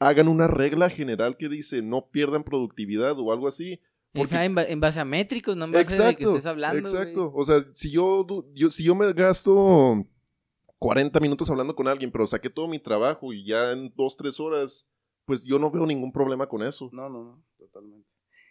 [0.00, 3.80] hagan una regla general que dice no pierdan productividad o algo así.
[4.12, 6.46] Porque- Esa en, ba- en base a métricos, no en base a de que estés
[6.46, 6.78] hablando.
[6.78, 7.32] Exacto.
[7.34, 10.04] O sea, si yo, yo- si yo me gasto
[10.84, 14.38] 40 minutos hablando con alguien, pero saqué todo mi trabajo y ya en 2, 3
[14.38, 14.86] horas,
[15.24, 16.90] pues yo no veo ningún problema con eso.
[16.92, 18.06] No, no, no, totalmente.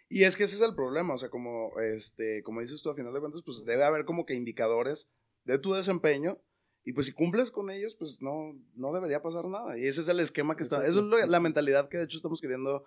[0.08, 2.96] Y es que ese es el problema, o sea, como, este, como dices tú, a
[2.96, 5.08] final de cuentas, pues debe haber como que indicadores
[5.44, 6.38] de tu desempeño,
[6.82, 9.78] y pues si cumples con ellos, pues no, no debería pasar nada.
[9.78, 12.16] Y ese es el esquema que está, eso es lo- la mentalidad que de hecho
[12.18, 12.84] estamos queriendo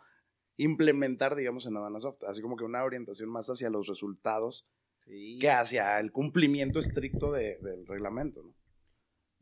[0.57, 4.67] implementar, digamos, en Adana Soft, así como que una orientación más hacia los resultados
[5.05, 5.39] Sí.
[5.39, 8.53] que hacia el cumplimiento estricto de- del reglamento, ¿no?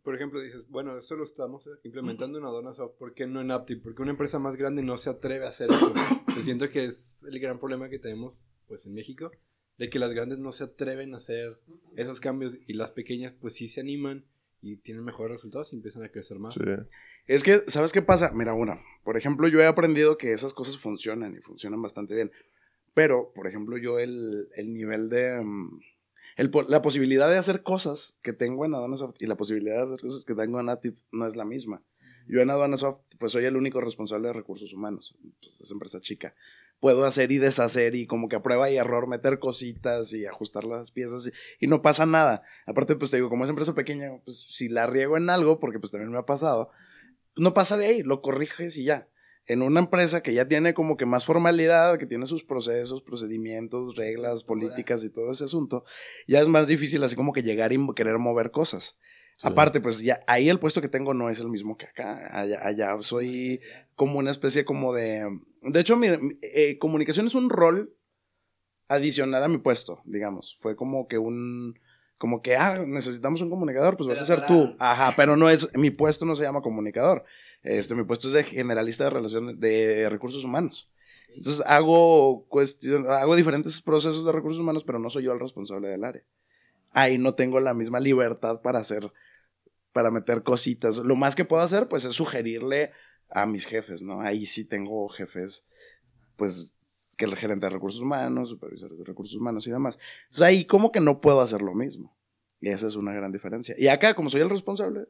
[0.06, 3.82] Por ejemplo, dices, bueno, esto lo estamos implementando en Adonasoft, ¿por qué no en Aptiv?
[3.82, 5.92] Porque una empresa más grande no se atreve a hacer eso.
[6.36, 9.32] Yo siento que es el gran problema que tenemos, pues, en México,
[9.80, 11.58] de que las grandes no se atreven a hacer
[11.96, 14.26] esos cambios y las pequeñas, pues, sí se animan
[14.62, 16.54] y tienen mejores resultados y empiezan a crecer más.
[16.54, 16.62] Sí.
[17.26, 18.32] Es que, ¿sabes qué pasa?
[18.32, 22.32] Mira, una, por ejemplo, yo he aprendido que esas cosas funcionan y funcionan bastante bien.
[22.94, 25.42] Pero, por ejemplo, yo el, el nivel de...
[25.44, 25.80] mm,
[26.36, 30.02] el la posibilidad de hacer cosas que tengo en Adonasoft y la posibilidad de hacer
[30.02, 31.82] cosas que tengo en Aptiv no es la misma.
[32.28, 35.16] Yo en Adonasoft, pues soy el único responsable de recursos humanos.
[35.42, 36.34] Pues es empresa chica.
[36.80, 40.66] Puedo hacer y deshacer y como que a prueba y error meter cositas y ajustar
[40.66, 42.44] las piezas y, y no pasa nada.
[42.66, 45.80] Aparte, pues te digo, como es empresa pequeña, pues si la riego en algo, porque
[45.80, 46.72] pues también me ha pasado,
[47.36, 49.08] no pasa de ahí, lo corriges y ya.
[49.48, 53.96] En una empresa que ya tiene como que más formalidad, que tiene sus procesos, procedimientos,
[53.96, 55.84] reglas, políticas y todo ese asunto,
[56.28, 58.98] ya es más difícil así como que llegar y querer mover cosas.
[59.38, 59.48] Sí.
[59.48, 62.28] Aparte, pues ya ahí el puesto que tengo no es el mismo que acá.
[62.32, 63.60] Allá, allá soy
[63.96, 65.28] como una especie como de...
[65.62, 67.94] De hecho, mi, mi- eh, comunicación es un rol
[68.88, 70.58] adicional a mi puesto, digamos.
[70.62, 71.80] Fue como que un...
[72.18, 74.74] Como que, ah, necesitamos un comunicador, pues vas a ser tú.
[74.80, 75.70] Ajá, pero no es...
[75.76, 77.26] Mi puesto no se llama comunicador.
[77.66, 80.88] Este, mi puesto es de generalista de relaciones, de recursos humanos.
[81.36, 85.90] Entonces hago cuestión, hago diferentes procesos de recursos humanos, pero no soy yo el responsable
[85.90, 86.24] del área.
[86.94, 89.12] Ahí no tengo la misma libertad para hacer,
[89.92, 91.00] para meter cositas.
[91.00, 92.92] Lo más que puedo hacer, pues, es sugerirle
[93.32, 94.22] a mis jefes, ¿no?
[94.22, 95.66] Ahí sí tengo jefes,
[96.38, 99.98] pues, que el gerente de recursos humanos, supervisores de recursos humanos y demás.
[100.26, 102.16] Entonces ahí como que no puedo hacer lo mismo.
[102.62, 103.76] Y esa es una gran diferencia.
[103.78, 105.08] Y acá, como soy el responsable,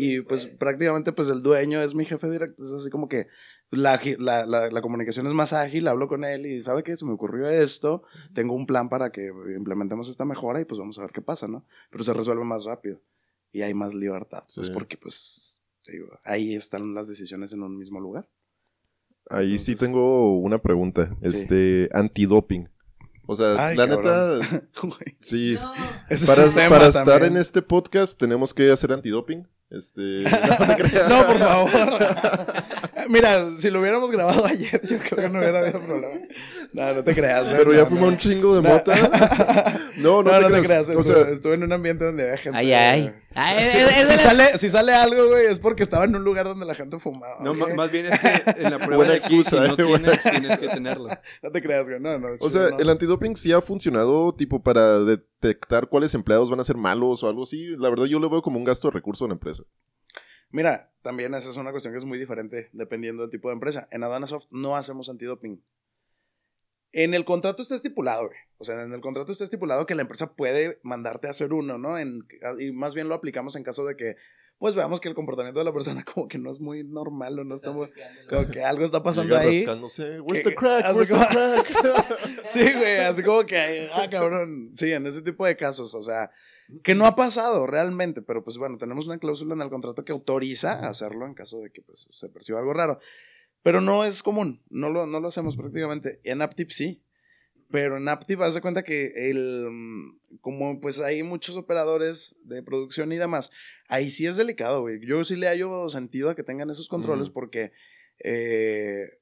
[0.00, 3.26] y pues prácticamente pues el dueño es mi jefe directo, es así como que
[3.72, 7.04] la, la, la, la comunicación es más ágil, hablo con él y sabe que se
[7.04, 11.02] me ocurrió esto, tengo un plan para que implementemos esta mejora y pues vamos a
[11.02, 11.66] ver qué pasa, ¿no?
[11.90, 13.00] Pero se resuelve más rápido
[13.50, 17.76] y hay más libertad, pues porque pues te digo, ahí están las decisiones en un
[17.76, 18.28] mismo lugar.
[19.30, 21.16] Ahí sí tengo una pregunta.
[21.22, 22.68] Este, antidoping.
[23.26, 24.40] O sea, Ay, la cabrón.
[24.40, 24.66] neta,
[25.18, 25.58] sí.
[26.24, 29.46] Para, es para estar en este podcast tenemos que hacer antidoping.
[29.70, 30.22] Este,
[30.58, 31.08] no te creas.
[31.08, 31.70] No, por favor.
[33.08, 36.14] Mira, si lo hubiéramos grabado ayer, yo creo que no hubiera habido problema.
[36.72, 37.46] No, no te creas.
[37.48, 37.54] ¿eh?
[37.56, 38.06] Pero ya no.
[38.06, 38.94] un chingo de mota.
[39.98, 40.86] No, no, No, te no te creas.
[40.86, 40.88] creas.
[40.90, 42.56] O estuve, sea, estuve en un ambiente donde había gente.
[42.58, 43.12] Ay, ay.
[43.34, 46.04] Ay, Si, es- es si de la- sale, si sale algo, güey, es porque estaba
[46.04, 47.38] en un lugar donde la gente fumaba.
[47.42, 47.74] No, güey.
[47.74, 48.28] más bien es que
[48.62, 51.08] en la prueba Buena de aquí, excusa, si no eh, buena tienes, tienes que tenerlo.
[51.42, 51.98] No te creas, güey.
[52.00, 52.28] No, no.
[52.28, 52.78] o chido, sea, no.
[52.78, 57.28] el antidoping sí ha funcionado tipo para detectar cuáles empleados van a ser malos o
[57.28, 57.66] algo así.
[57.76, 59.64] La verdad yo lo veo como un gasto de recurso en la empresa.
[60.50, 63.86] Mira, también esa es una cuestión que es muy diferente dependiendo del tipo de empresa.
[63.90, 65.62] En Aduanasoft no hacemos antidoping.
[66.92, 68.38] En el contrato está estipulado, güey.
[68.56, 71.78] O sea, en el contrato está estipulado que la empresa puede mandarte a hacer uno,
[71.78, 71.98] ¿no?
[71.98, 72.26] En,
[72.58, 74.16] y más bien lo aplicamos en caso de que,
[74.58, 77.44] pues veamos que el comportamiento de la persona como que no es muy normal o
[77.44, 77.90] no está muy...
[78.28, 79.64] Como que algo está pasando Llega ahí.
[79.64, 80.84] rascándose, Where's que- the crack?
[80.94, 81.68] Where's the como- crack?
[82.50, 84.70] Sí, güey, así como que, ah, cabrón.
[84.74, 86.30] Sí, en ese tipo de casos, o sea,
[86.82, 90.12] que no ha pasado realmente, pero pues bueno, tenemos una cláusula en el contrato que
[90.12, 93.00] autoriza hacerlo en caso de que pues, se perciba algo raro.
[93.62, 96.20] Pero no es común, no lo, no lo hacemos prácticamente.
[96.24, 97.02] En Aptip sí,
[97.70, 102.62] pero en Aptip haz de cuenta que el, mm, como pues hay muchos operadores de
[102.62, 103.50] producción y demás,
[103.88, 105.00] ahí sí es delicado, güey.
[105.06, 107.34] Yo sí le hallo sentido a que tengan esos controles Ujú.
[107.34, 107.72] porque,
[108.22, 109.18] eh,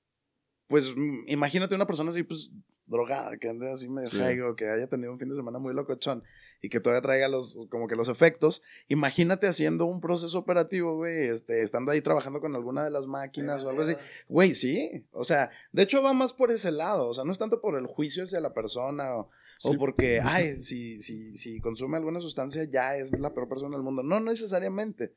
[0.69, 2.51] pues mm, imagínate una persona así, pues
[2.87, 4.17] drogada, que ande así medio Sí.
[4.19, 6.23] high o que haya tenido un fin de semana muy locochón
[6.67, 8.61] y que todavía traiga los, como que los efectos.
[8.89, 13.63] Imagínate haciendo un proceso operativo, güey, este, estando ahí trabajando con alguna de las máquinas
[13.63, 13.95] o algo así.
[14.29, 15.05] Güey, sí.
[15.13, 17.07] O sea, de hecho va más por ese lado.
[17.07, 19.31] O sea, no es tanto por el juicio hacia la persona o,
[19.63, 23.85] o porque, ay, si, si, si consume alguna sustancia ya es la peor persona del
[23.85, 24.03] mundo.
[24.03, 25.13] No, no necesariamente.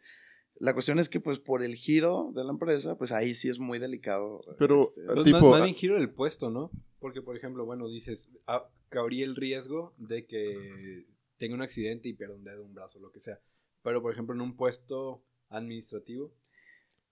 [0.59, 3.57] La cuestión es que, pues, por el giro de la empresa, pues ahí sí es
[3.57, 4.41] muy delicado.
[4.59, 6.69] Pero, este, Pues tipo, más, más ah- bien giro del puesto, ¿no?
[6.99, 11.07] Porque, por ejemplo, bueno, dices, ah, cabría el riesgo de que
[11.39, 13.39] tenga un accidente y pierda un dedo, un brazo, lo que sea.
[13.81, 16.31] Pero, por ejemplo, en un puesto administrativo,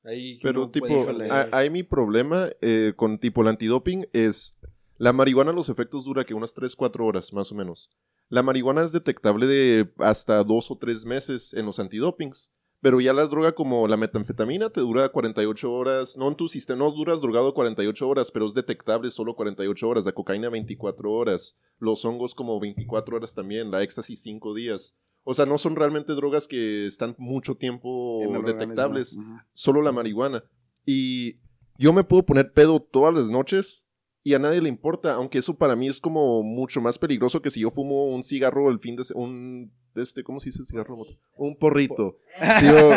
[0.03, 0.39] ahí...
[0.43, 1.07] Pero no tipo,
[1.51, 4.55] ahí mi problema eh, con tipo el antidoping es
[4.97, 7.89] la marihuana los efectos dura que unas 3, 4 horas más o menos.
[8.29, 12.51] La marihuana es detectable de hasta 2 o 3 meses en los antidopings.
[12.79, 16.15] Pero ya la droga como la metanfetamina te dura 48 horas.
[16.17, 20.05] No en tu sistema, no duras drogado 48 horas, pero es detectable solo 48 horas.
[20.05, 21.57] La cocaína 24 horas.
[21.79, 23.71] Los hongos como 24 horas también.
[23.71, 24.95] La éxtasis 5 días.
[25.23, 29.17] O sea, no son realmente drogas que están mucho tiempo detectables
[29.53, 30.43] solo la marihuana.
[30.85, 31.39] Y
[31.77, 33.86] yo me puedo poner pedo todas las noches
[34.27, 37.49] y a nadie le importa, aunque eso para mí es como mucho más peligroso que
[37.49, 40.97] si yo fumo un cigarro el fin de un este ¿cómo se dice el cigarro?
[41.37, 42.17] Un porrito.
[42.59, 42.89] Si yo,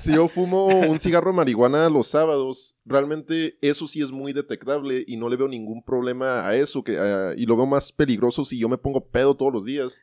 [0.00, 5.04] si yo fumo un cigarro de marihuana los sábados, realmente eso sí es muy detectable
[5.06, 6.98] y no le veo ningún problema a eso que
[7.36, 10.02] y lo veo más peligroso si yo me pongo pedo todos los días.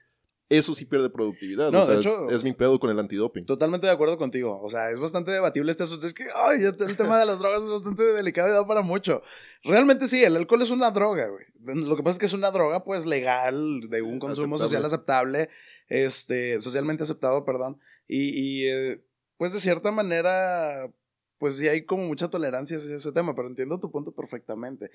[0.52, 1.72] Eso sí pierde productividad.
[1.72, 3.46] No, o sea, de hecho- es, mi pedo con el antidoping.
[3.46, 4.62] Totalmente de acuerdo contigo.
[4.62, 6.06] O sea, es bastante debatible este asunto.
[6.06, 9.24] Es que ay, el tema de las drogas es bastante delicado y da para mucho.
[9.64, 11.46] Realmente sí, el alcohol es una droga, güey.
[11.86, 14.68] Lo que pasa es que es una droga, pues, legal, de un consumo aceptable.
[14.70, 15.50] social aceptable,
[15.88, 17.80] este, socialmente aceptado, perdón.
[18.08, 19.04] Y, y, eh,
[19.38, 20.92] pues, de cierta manera,
[21.42, 24.92] pues sí hay como mucha tolerancia hacia ese tema, pero entiendo tu punto perfectamente.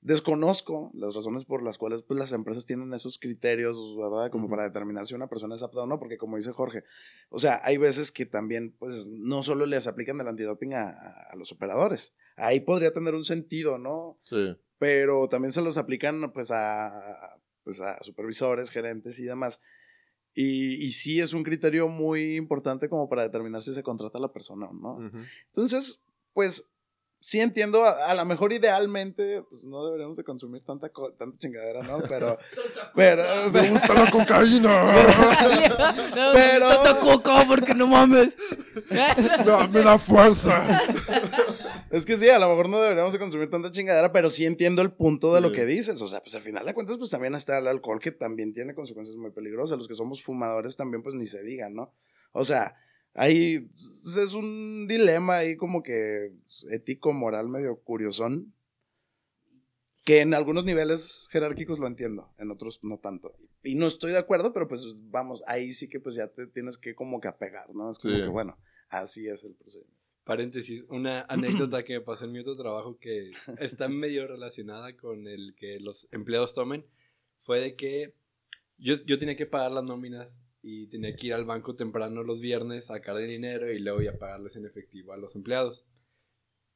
[0.00, 4.30] Desconozco las razones por las cuales pues, las empresas tienen esos criterios, ¿verdad?
[4.30, 6.82] Como para determinar si una persona es apta o no, porque como dice Jorge,
[7.28, 11.28] o sea, hay veces que también, pues, no solo les aplican el antidoping a, a-
[11.32, 12.14] a los operadores.
[12.36, 14.18] Ahí podría tener un sentido, ¿no?
[14.24, 14.56] Sí.
[14.78, 19.60] Pero también se los aplican, pues, a, pues, a supervisores, gerentes y demás.
[20.34, 24.22] Y, y sí es un criterio muy importante como para determinar si se contrata a
[24.22, 25.10] la persona o no.
[25.46, 26.66] Entonces, pues,
[27.22, 31.38] sí entiendo, a, a lo mejor idealmente, pues, no deberíamos de consumir tanta, co- tanta
[31.38, 32.00] chingadera, ¿no?
[32.08, 32.36] Pero,
[32.94, 34.92] pero, Me gusta la cocaína.
[36.14, 38.36] No, Pero- Tanta coca, porque no mames.
[39.46, 40.80] No, me da fuerza.
[41.90, 44.82] Es que sí, a lo mejor no deberíamos de consumir tanta chingadera, pero sí entiendo
[44.82, 45.46] el punto de Sí.
[45.46, 46.00] lo que dices.
[46.02, 48.74] O sea, pues al final de cuentas, pues también está el alcohol que también tiene
[48.74, 49.78] consecuencias muy peligrosas.
[49.78, 51.92] Los que somos fumadores también, pues ni se digan, ¿no?
[52.32, 52.74] O sea,
[53.14, 53.60] ahí
[54.02, 56.32] pues, es un dilema ahí como que
[56.70, 58.52] ético, moral, medio curiosón.
[60.04, 63.36] Que en algunos niveles jerárquicos lo entiendo, en otros no tanto.
[63.62, 66.76] Y no estoy de acuerdo, pero pues vamos, ahí sí que pues ya te tienes
[66.76, 67.88] que como que apegar, ¿no?
[67.88, 68.22] Es como Sí.
[68.22, 69.96] que bueno, así es el procedimiento.
[70.24, 75.28] Paréntesis, una anécdota que me pasó en mi otro trabajo que está medio relacionada con
[75.28, 76.84] el que los empleados tomen
[77.42, 78.12] fue de que
[78.78, 82.40] yo, yo tenía que pagar las nóminas y tenía que ir al banco temprano los
[82.40, 85.84] viernes, sacar el dinero y luego ya pagarles en efectivo a los empleados.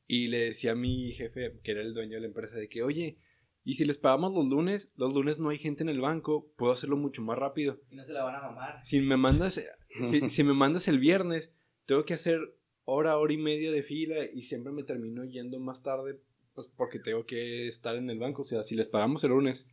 [0.09, 2.83] Y le decía a mi jefe, que era el dueño de la empresa, de que,
[2.83, 3.19] oye,
[3.65, 6.73] y si les pagamos los lunes, los lunes no hay gente en el banco, puedo
[6.73, 7.81] hacerlo mucho más rápido.
[7.91, 8.85] Y no se la van a mamar.
[8.85, 9.65] Si me mandas,
[10.11, 11.53] si, si me mandas el viernes,
[11.85, 12.41] tengo que hacer
[12.85, 16.21] hora, hora y media de fila y siempre me termino yendo más tarde
[16.55, 18.43] pues porque tengo que estar en el banco.
[18.43, 19.69] O sea, si les pagamos el lunes,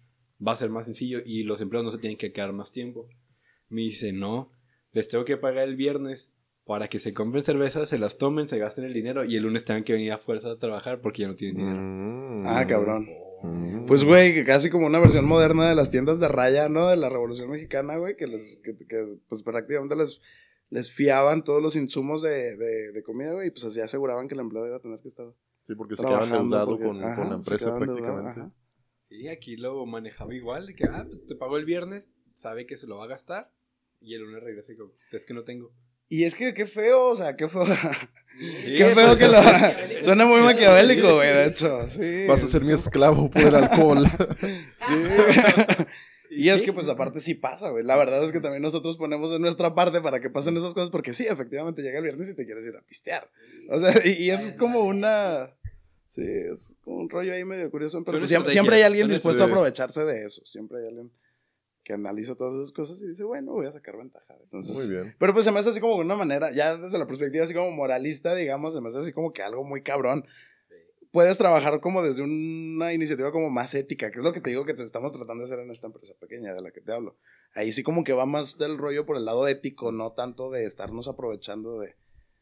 [0.45, 3.07] va a ser más sencillo y los empleados no se tienen que quedar más tiempo.
[3.69, 4.51] Me dice, no,
[4.91, 6.31] les tengo que pagar el viernes
[6.65, 9.65] para que se compren cervezas, se las tomen, se gasten el dinero y el lunes
[9.65, 11.81] tengan que venir a fuerza a trabajar porque ya no tienen dinero.
[11.81, 12.43] Mm.
[12.47, 13.07] Ah, cabrón.
[13.41, 13.85] Mm.
[13.87, 16.87] Pues, güey, que casi como una versión moderna de las tiendas de raya, ¿no?
[16.87, 20.21] De la Revolución Mexicana, güey, que, les, que, que, pues prácticamente les,
[20.69, 24.35] les fiaban todos los insumos de, de, de comida, güey, y pues así aseguraban que
[24.35, 25.25] el empleado iba a tener que estar
[25.63, 26.55] Sí, porque se quedaban trabajando.
[26.57, 28.55] endeudado porque- con, con la empresa endeudados, prácticamente.
[29.09, 32.77] Sí, aquí lo manejaba igual, de que, ah, pues te pago el viernes, sabe que
[32.77, 33.49] se lo va a gastar
[34.01, 35.71] y el lunes regresa y como, "Pues, es que no tengo.
[36.09, 37.65] Y es que qué feo, o sea, qué feo.
[38.37, 40.03] Sí, qué feo que lo.
[40.03, 41.87] Suena muy maquiavélico, güey, de hecho.
[41.87, 42.25] Sí.
[42.27, 44.05] Vas a ser mi esclavo por el alcohol.
[44.87, 44.93] Sí.
[46.35, 47.83] Y es que, pues, aparte sí pasa, güey.
[47.83, 50.89] La verdad es que también nosotros ponemos de nuestra parte para que pasen esas cosas,
[50.89, 53.29] porque sí, efectivamente llega el viernes y te quieres ir a pistear.
[53.69, 55.51] O sea, y, y eso es como una.
[56.07, 58.03] Sí, es como un rollo ahí medio curioso.
[58.03, 60.43] Pero Son pues siempre, siempre hay alguien dispuesto a aprovecharse de eso.
[60.43, 61.11] Siempre hay alguien
[61.83, 64.35] que analiza todas esas cosas y dice, bueno, voy a sacar ventaja.
[64.43, 65.15] Entonces, Muy bien.
[65.19, 67.53] pero pues se me hace así como de una manera, ya desde la perspectiva así
[67.53, 70.25] como moralista, digamos, se me hace así como que algo muy cabrón.
[71.11, 74.65] Puedes trabajar como desde una iniciativa como más ética, que es lo que te digo
[74.65, 77.17] que te estamos tratando de hacer en esta empresa pequeña de la que te hablo.
[77.53, 80.65] Ahí sí como que va más del rollo por el lado ético, no tanto de
[80.65, 81.95] estarnos aprovechando de,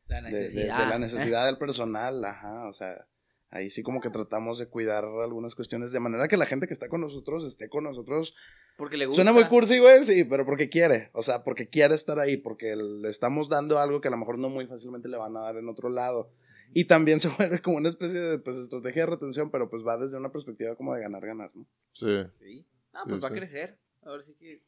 [0.07, 0.89] La de- de- de necesidad.
[0.89, 3.07] la necesidad del personal, ajá, o sea,
[3.53, 6.73] Ahí sí como que tratamos de cuidar algunas cuestiones de manera que la gente que
[6.73, 8.33] está con nosotros esté con nosotros.
[8.77, 9.17] Porque le gusta.
[9.17, 11.09] Suena muy cursi, güey, sí, pero porque quiere.
[11.11, 14.39] O sea, porque quiere estar ahí, porque le estamos dando algo que a lo mejor
[14.39, 16.31] no muy fácilmente le van a dar en otro lado.
[16.73, 19.97] Y también se vuelve como una especie de pues, estrategia de retención, pero pues va
[19.97, 21.67] desde una perspectiva como de ganar, ganar, ¿no?
[21.91, 22.23] Sí.
[22.39, 22.65] Sí.
[22.93, 23.77] Ah, pues Sí, va a crecer.
[24.03, 24.63] Ahora sí que.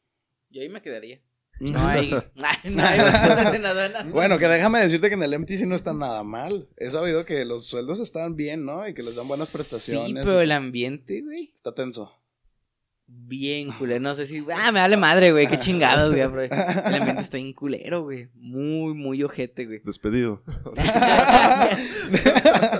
[0.50, 1.22] Yo ahí me quedaría.
[1.60, 2.10] No hay.
[2.34, 4.04] no hay, no hay vacantes en aduana.
[4.04, 6.68] Bueno, que déjame decirte que en el MTC no está nada mal.
[6.76, 8.86] He sabido que los sueldos están bien, ¿no?
[8.88, 10.08] Y que les dan buenas prestaciones.
[10.08, 11.52] Sí, pero el ambiente, güey.
[11.54, 12.12] Está tenso.
[13.06, 14.00] Bien culero.
[14.00, 14.42] No sé si.
[14.54, 15.46] Ah, me vale madre, güey.
[15.46, 16.22] Qué chingados, güey.
[16.22, 16.50] El
[16.94, 18.28] ambiente está bien culero, güey.
[18.34, 19.80] Muy, muy ojete, güey.
[19.84, 20.42] Despedido.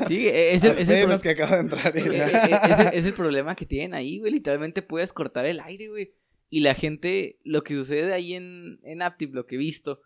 [0.08, 1.92] Sí, es el, es el pro- Apenas que acaba de entrar.
[1.96, 2.26] y ya.
[2.26, 4.32] es, el, es el problema que tienen ahí, güey.
[4.32, 6.14] Literalmente puedes cortar el aire, güey.
[6.50, 10.00] Y la gente, lo que sucede ahí en, en Aptip, lo que he visto,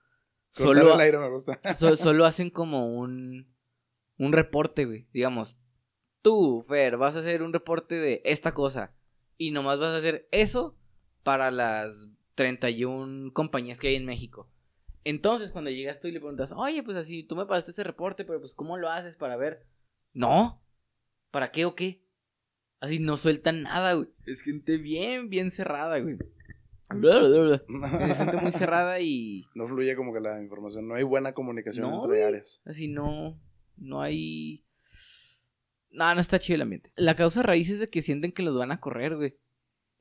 [0.57, 1.61] Cortar solo, el aire me gusta.
[1.75, 3.55] so- solo hacen como un,
[4.17, 5.07] un reporte, güey.
[5.13, 5.59] Digamos,
[6.23, 8.95] tú, Fer, vas a hacer un reporte de esta cosa.
[9.37, 10.77] Y nomás vas a hacer eso
[11.23, 14.51] para las 31 compañías que hay en México.
[15.05, 18.25] Entonces, cuando llegas tú y le preguntas, oye, pues así, tú me pasaste ese reporte,
[18.25, 19.67] pero pues, ¿cómo lo haces para ver?
[20.13, 20.63] No.
[21.31, 22.05] ¿Para qué o qué?
[22.81, 24.09] Así no sueltan nada, güey.
[24.27, 26.15] Es gente bien, bien cerrada, güey.
[26.15, 27.67] Es
[28.17, 30.89] gente muy cerrada y No fluye como que la información.
[30.89, 32.61] No hay buena comunicación No, entre áreas.
[32.65, 33.41] así no,
[33.77, 34.65] no hay...
[35.91, 36.93] No, no está chido el ambiente.
[36.97, 39.39] La causa raíz es de que sienten que los van a correr, güey.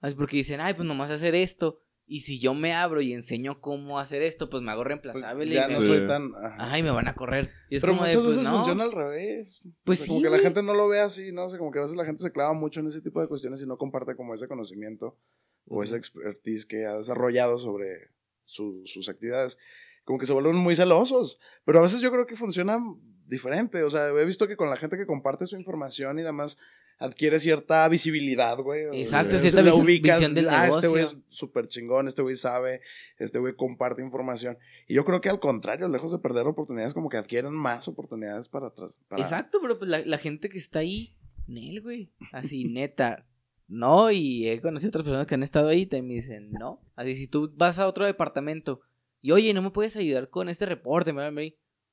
[0.02, 1.82] Así porque dicen, ay, pues nomás hacer esto.
[2.10, 5.46] Y si yo me abro y enseño cómo hacer esto, pues me hago Pues reemplazable.
[5.46, 5.88] y ya me- no Sí.
[5.88, 6.32] soy tan.
[6.36, 6.56] ajá.
[6.72, 7.52] Ay, me van a correr.
[7.70, 8.56] Y es Pero como de, muchas pues, veces no.
[8.58, 9.62] funciona al revés.
[9.84, 11.46] Pues O sea, sí, Como que la gente no lo ve así, ¿no?
[11.46, 13.28] O sea, como que a veces la gente se clava mucho en ese tipo de
[13.28, 15.18] cuestiones y no comparte como ese conocimiento
[15.66, 18.12] o esa expertise que ha desarrollado sobre
[18.46, 19.58] su- sus actividades.
[20.06, 21.40] Como que se vuelven muy celosos.
[21.66, 22.80] Pero a veces yo creo que funciona
[23.26, 23.84] diferente.
[23.84, 26.58] O sea, he visto que con la gente que comparte su información y demás
[27.00, 28.86] adquiere cierta visibilidad, güey.
[28.86, 31.28] O sea, Exacto, cierta la visión- ubicas, visión del ah, este güey es negocio".
[31.30, 32.82] súper chingón, este güey sabe,
[33.20, 34.58] este güey comparte información.
[34.88, 38.48] Y yo creo que al contrario, lejos de perder oportunidades, como que adquieren más oportunidades
[38.50, 39.02] para atrás.
[39.08, 41.16] para- Exacto, pero pues la, la gente que está ahí,
[41.48, 42.12] Nel, güey.
[42.32, 43.26] Así, neta.
[43.70, 46.82] No, y he conocido otras personas que han estado ahí y me dicen, no.
[46.96, 48.80] Así, si tú vas a otro departamento
[49.22, 51.14] y, oye, ¿no me puedes ayudar con este reporte?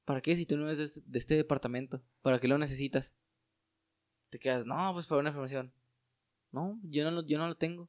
[0.04, 0.36] ¿Para qué?
[0.36, 2.00] Si tú no eres de este, de este departamento.
[2.22, 3.16] ¿Para qué lo necesitas?
[4.34, 5.72] Te quedas, no, pues para una información.
[6.50, 7.88] No, yo no, lo- yo no lo tengo.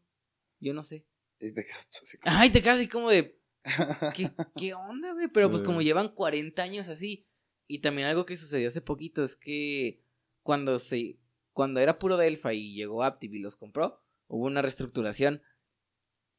[0.60, 1.03] Yo no sé.
[1.39, 3.41] Y te quedas así como- Ay, te quedas así como de,
[4.15, 5.27] ¿qué, qué onda, güey?
[5.27, 7.27] Pero pues como llevan 40 años así.
[7.67, 10.03] Y también algo que sucedió hace poquito es que
[10.43, 11.19] cuando se
[11.51, 15.41] cuando era puro Delphi y llegó Aptiv y los compró, hubo una reestructuración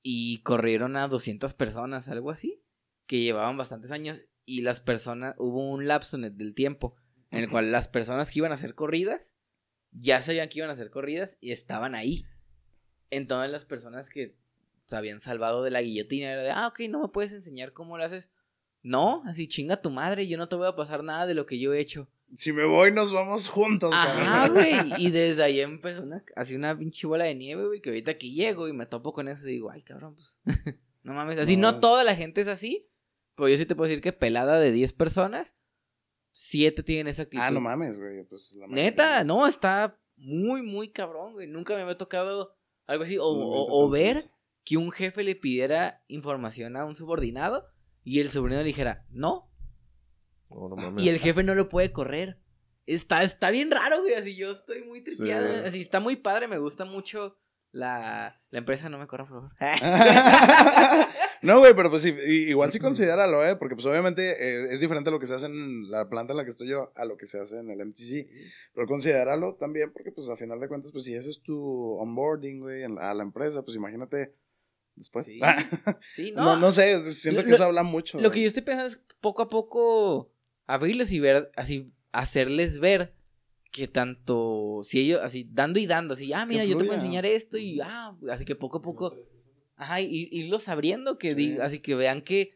[0.03, 2.63] y corrieron a 200 personas, algo así,
[3.07, 6.95] que llevaban bastantes años y las personas, hubo un lapso en el- del tiempo
[7.33, 9.35] en el cual las personas que iban a ser corridas
[9.99, 12.25] ya sabían que iban a ser corridas y estaban ahí.
[13.11, 14.35] Entonces las personas que
[14.85, 17.99] se habían salvado de la guillotina era de, ah, ok, no me puedes enseñar cómo
[17.99, 18.31] lo haces.
[18.83, 21.59] No, así chinga tu madre, yo no te voy a pasar nada de lo que
[21.59, 22.09] yo he hecho.
[22.35, 23.93] Si me voy, nos vamos juntos.
[23.95, 24.75] Ajá, güey.
[24.99, 28.35] Y desde ahí empezó una, así una pinche bola de nieve, güey, que ahorita aquí
[28.35, 30.39] llego y me topo con eso y digo, ay, cabrón, pues.
[31.03, 31.39] no mames.
[31.39, 32.89] Así No, no, toda la gente es así,
[33.37, 35.57] pero yo sí te puedo decir que pelada de 10 personas,
[36.39, 37.43] 7 tienen esa actitud.
[37.43, 38.23] Ah, no mames, güey.
[38.25, 39.25] Pues, la Neta, mayoría.
[39.25, 41.47] no, está muy, muy cabrón, güey.
[41.47, 42.55] Nunca me había tocado
[42.87, 43.17] algo así.
[43.19, 44.31] O, No o- inventes o tanto ver eso.
[44.63, 47.67] que un jefe le pidiera información a un subordinado
[48.05, 49.51] y el subordinado le dijera, no.
[50.49, 51.03] Oh, no mames.
[51.03, 52.39] Y el jefe no lo puede correr.
[52.85, 54.13] Está, está bien raro, güey.
[54.13, 55.49] Así yo estoy muy tripeado.
[55.55, 55.69] Sí.
[55.69, 56.49] Así está muy padre.
[56.49, 57.39] Me gusta mucho
[57.73, 58.91] la, la empresa.
[58.91, 59.53] No me corra, por favor.
[61.43, 63.57] no, güey, pero pues sí, igual sí considéralo, ¿eh?
[63.57, 66.37] Porque pues obviamente eh, es diferente a lo que se hace en la planta en
[66.39, 68.27] la que estoy yo a lo que se hace en el MTC.
[68.75, 71.57] Pero considéralo también porque pues a final de cuentas, pues si ese es tu
[71.99, 74.33] onboarding, güey, en- a la empresa, pues imagínate
[74.95, 75.27] después.
[75.27, 75.41] Sí.
[76.13, 76.45] Sí, no.
[76.45, 76.57] no.
[76.59, 78.21] no, sé, siento que Lo- eso habla mucho.
[78.21, 80.31] Lo que yo estoy pensando es poco a poco
[80.67, 83.15] abrirles y ver, así, hacerles ver
[83.73, 87.27] que tanto, si ellos, así, dando y dando, así, ah, mira, yo te puedo enseñar
[87.27, 89.15] esto y, ah, así que poco a poco,
[89.77, 91.35] ajá, y irlos abriendo, que Sí.
[91.37, 92.55] diga- así que vean que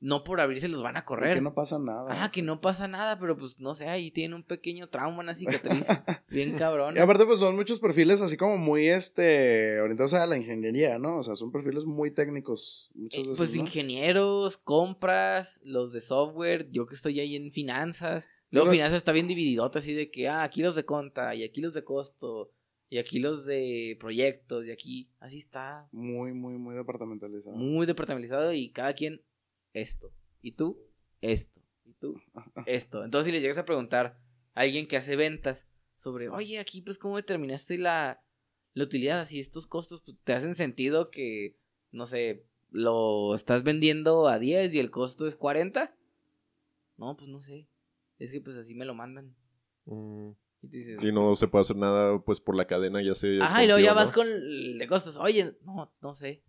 [0.00, 1.34] no por abrirse los van a correr.
[1.34, 2.06] Que no pasa nada.
[2.22, 5.34] Ah, que no pasa nada, pero pues no sé, ahí tienen un pequeño trauma, una
[5.34, 5.86] cicatriz
[6.28, 6.94] bien cabrón.
[6.96, 11.18] Y aparte, pues son muchos perfiles así como muy este orientados a la ingeniería, ¿no?
[11.18, 12.90] O sea, son perfiles muy técnicos.
[12.94, 13.38] Muchas Eh, veces.
[13.38, 13.62] pues ¿no?
[13.62, 18.28] ingenieros, compras, los de software, yo que estoy ahí en finanzas.
[18.50, 21.42] Luego Pero- finanzas está bien divididota así de que, ah, aquí los de conta, y
[21.42, 22.52] aquí los de costo,
[22.90, 27.56] y aquí los de proyectos, y aquí, así está, Muy, muy, muy departamentalizado.
[27.56, 29.22] muy departamentalizado y cada quien
[29.74, 30.12] esto,
[30.42, 30.78] y tú,
[31.20, 32.20] esto, y tú,
[32.66, 33.04] esto.
[33.04, 34.18] Entonces si les llegas a preguntar
[34.54, 35.66] a alguien que hace ventas,
[35.96, 38.22] sobre, oye, aquí pues cómo determinaste la,
[38.74, 41.56] la utilidad, así estos costos pues, te hacen sentido que,
[41.90, 45.96] no sé, lo estás vendiendo a 10 y el costo es 40.
[46.96, 47.66] No, pues no sé.
[48.18, 49.34] Es que pues así me lo mandan.
[49.86, 50.32] Mm,
[50.62, 53.40] Y tú dices, Y no se puede hacer nada, pues por la cadena ya se.
[53.40, 55.18] Ajá, y luego ya vas con el de costos.
[55.18, 56.42] Oye, no, no sé.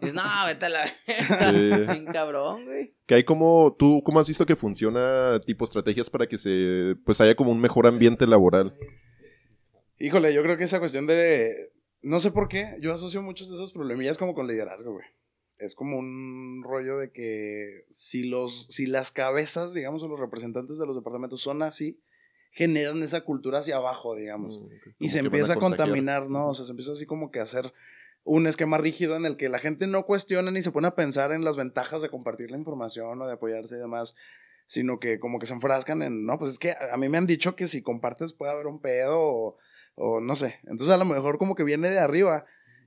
[0.00, 0.86] Dices, no, vete a la.
[0.86, 0.94] Sí.
[1.92, 2.94] Bien cabrón, güey.
[3.06, 7.20] Que hay como, ¿tú cómo has visto que funciona tipo estrategias para que se, pues
[7.20, 8.76] haya como un mejor ambiente laboral?
[9.98, 11.54] Híjole, yo creo que esa cuestión de.
[12.02, 15.06] No sé por qué, yo asocio muchos de esos problemillas como con liderazgo, güey.
[15.58, 20.78] Es como un rollo de que si los, si las cabezas, digamos, o los representantes
[20.78, 22.00] de los departamentos son así,
[22.52, 24.60] generan esa cultura hacia abajo, digamos.
[24.60, 24.66] Mm,
[24.98, 26.48] y se empieza a contaminar, ¿no?
[26.48, 27.72] O sea, se empieza así como que a hacer
[28.24, 31.32] un esquema rígido en el que la gente no cuestiona ni se pone a pensar
[31.32, 34.14] en las ventajas de compartir la información o de apoyarse y demás,
[34.66, 37.26] sino que como que se enfrascan en, no, pues es que a mí me han
[37.26, 39.56] dicho que si compartes puede haber un pedo o,
[39.96, 40.60] o no sé.
[40.62, 42.44] Entonces a lo mejor como que viene de arriba.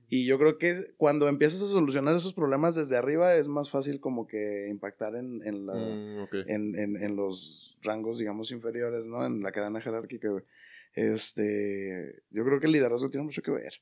[0.08, 3.98] Y yo creo que cuando empiezas a solucionar esos problemas desde arriba es más fácil
[4.00, 9.24] como que impactar en, en la Mm, en, en, en los rangos, digamos, inferiores, ¿no?
[9.26, 10.28] En la cadena jerárquica.
[10.94, 13.74] Este, yo creo que el liderazgo tiene mucho que ver.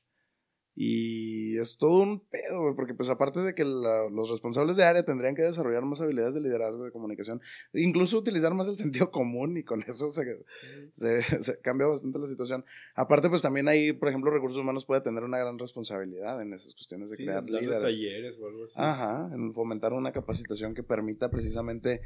[0.77, 4.83] Y es todo un pedo, güey, porque pues aparte de que la- los responsables de
[4.83, 7.41] área tendrían que desarrollar más habilidades de liderazgo, de comunicación,
[7.73, 10.43] incluso utilizar más el sentido común y con eso se,
[10.91, 12.65] se, se cambia bastante la situación.
[12.93, 16.73] Aparte pues también ahí, por ejemplo, recursos humanos puede tener una gran responsabilidad en esas
[16.73, 17.81] cuestiones de Sí, crear líderes.
[17.81, 18.73] talleres o algo así.
[18.75, 22.01] Ajá, en fomentar una capacitación que permita precisamente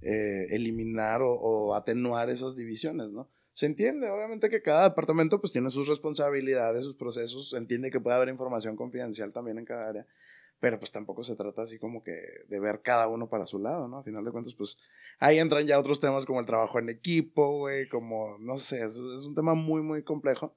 [0.00, 3.28] eh, eliminar o, o atenuar esas divisiones, ¿no?
[3.54, 8.00] Se entiende, obviamente que cada departamento pues tiene sus responsabilidades, sus procesos, se entiende que
[8.00, 10.06] puede haber información confidencial también en cada área,
[10.58, 13.88] pero pues tampoco se trata así como que de ver cada uno para su lado,
[13.88, 13.98] ¿no?
[13.98, 14.78] A final de cuentas pues
[15.18, 18.96] ahí entran ya otros temas como el trabajo en equipo, güey, como, no sé, es,
[18.96, 20.56] es un tema muy, muy complejo.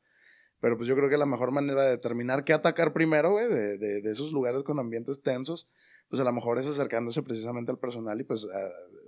[0.62, 3.78] Pero pues yo creo que la mejor manera de determinar qué atacar primero, güey, de,
[3.78, 5.70] de, de esos lugares con ambientes tensos,
[6.10, 8.48] pues a lo mejor es acercándose precisamente al personal y pues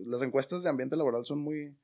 [0.06, 1.76] las encuestas de ambiente laboral son muy...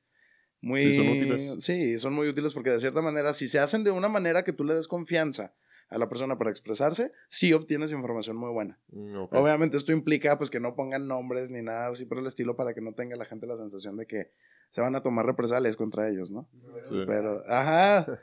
[0.64, 1.54] Muy, Sí, son útiles.
[1.58, 4.52] Sí, son muy útiles porque de cierta manera, si se hacen de una manera que
[4.52, 5.54] tú le des confianza
[5.90, 8.78] a la persona para expresarse, sí obtienes información muy buena.
[8.88, 9.26] Mm.
[9.30, 12.72] Obviamente esto implica pues que no pongan nombres ni nada así por el estilo para
[12.72, 14.30] que no tenga la gente la sensación de que
[14.70, 16.48] se van a tomar represalias contra ellos, ¿no?
[16.84, 17.04] Sí.
[17.06, 18.18] Pero, ajá.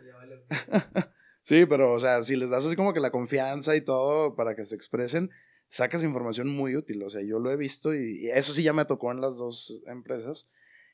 [1.41, 4.55] sí, pero, o sea, si les das así como que la confianza y todo para
[4.55, 5.29] que se expresen,
[5.67, 7.03] sacas información muy útil.
[7.03, 9.37] O sea, yo lo he visto y, y eso sí ya me tocó en las
[9.37, 10.49] dos empresas.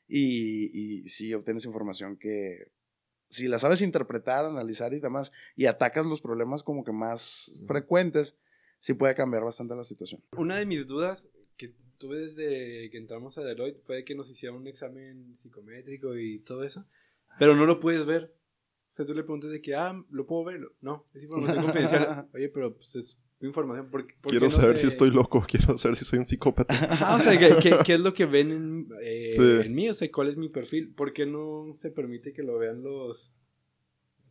[0.08, 2.72] Y, y sí obtienes información que,
[3.28, 8.38] si la sabes interpretar, analizar y demás, y atacas los problemas como que más frecuentes,
[8.78, 10.22] sí puede cambiar bastante la situación.
[10.36, 14.58] Una de mis dudas que tuve desde que entramos a Deloitte fue que nos hicieron
[14.58, 16.86] un examen psicométrico y todo eso,
[17.38, 18.34] pero no lo puedes ver.
[18.92, 20.60] O sea, tú le preguntas de que, ah, ¿lo puedo ver?
[20.80, 22.28] No, es información confidencial.
[22.34, 23.90] Oye, pero pues es información.
[23.90, 26.74] ¿por, por Quiero no saber se- si estoy loco, quiero saber si soy un psicópata.
[27.00, 29.42] Ah, o sea, ¿qué, qué, qué es lo que ven en, eh, Sí.
[29.66, 29.88] en mí?
[29.88, 30.92] O sea, ¿cuál es mi perfil?
[30.94, 33.32] ¿Por qué no se permite que lo vean los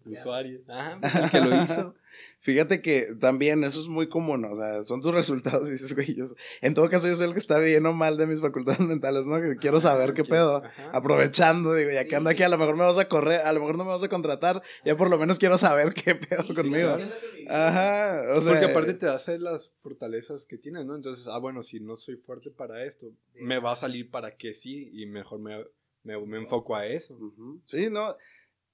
[0.08, 0.62] usuarios?
[0.70, 1.95] Ajá, el que lo hizo.
[2.39, 6.16] Fíjate que también eso es muy común, o sea, son tus resultados y dices, güey,
[6.16, 6.26] yo,
[6.62, 9.26] en todo caso yo soy el que está bien o mal de mis facultades mentales,
[9.26, 9.41] ¿no?
[9.41, 10.64] Que quiero saber qué pedo.
[10.64, 10.91] Ajá.
[10.93, 13.60] Aprovechando, digo, ya que ando aquí, a lo mejor me vas a correr, a lo
[13.60, 16.95] mejor no me vas a contratar, ya por lo menos quiero saber qué pedo conmigo.
[16.95, 17.12] claro.
[17.49, 18.53] Ajá, o sea.
[18.53, 20.95] Porque aparte te hace las fortalezas que tienes, ¿no?
[20.95, 24.53] Entonces, ah, bueno, si no soy fuerte para esto, me va a salir para que
[24.53, 25.66] sí y mejor me,
[26.03, 27.16] me, me enfoco a eso.
[27.16, 27.62] Ujú.
[27.66, 28.16] Sí, no.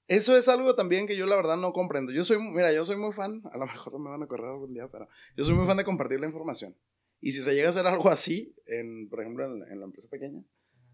[0.06, 2.12] Eso es algo también que yo la verdad no comprendo.
[2.12, 4.74] Yo soy, mira, yo soy muy fan, a lo mejor me van a correr algún
[4.74, 6.76] día, pero yo soy muy fan de compartir la información.
[7.20, 10.44] Y si se llega a hacer algo así, en, por ejemplo, en, la empresa pequeña,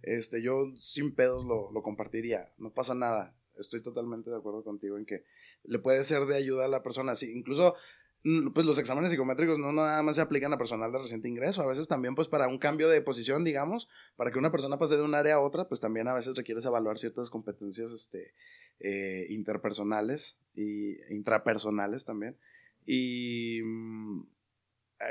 [0.03, 2.45] este, yo sin pedos lo, lo compartiría.
[2.57, 3.37] No pasa nada.
[3.59, 5.25] Estoy totalmente de acuerdo contigo en que
[5.65, 7.17] le puede ser de ayuda a la persona.
[7.17, 7.75] Sí, incluso
[8.23, 11.67] pues los exámenes psicométricos no nada más se aplican a personal de reciente ingreso, a
[11.67, 15.03] veces también pues para un cambio de posición, digamos, para que una persona pase de
[15.03, 18.35] un área a otra, pues también a veces requieres evaluar ciertas competencias este,
[18.81, 22.37] eh, interpersonales y intrapersonales también.
[22.85, 24.23] Y mm,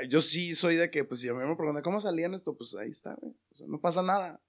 [0.08, 2.74] yo sí soy de que, pues si a mí me preguntan cómo salían esto, pues
[2.76, 3.34] ahí está, güey.
[3.50, 4.40] O sea, no pasa nada.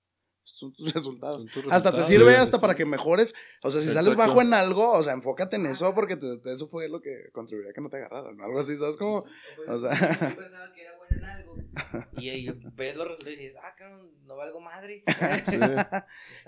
[0.43, 1.43] Son tus resultados.
[1.43, 2.61] Son tus Hasta te sirve Sí, hasta sí.
[2.61, 3.33] para que mejores.
[3.63, 6.51] O sea, si sales bajo en algo, o sea, enfócate en eso porque te- te-
[6.51, 8.39] eso fue lo que contribuiría a que no te agarraran.
[8.41, 8.97] Algo así, ¿sabes?
[8.97, 9.25] Como,
[9.67, 9.97] o sea, Yo
[10.37, 11.55] pensaba que era bueno en algo.
[12.17, 15.03] Y ahí ves los resultados y dices, ah, cabrón, no valgo madre.
[15.45, 15.57] Sí.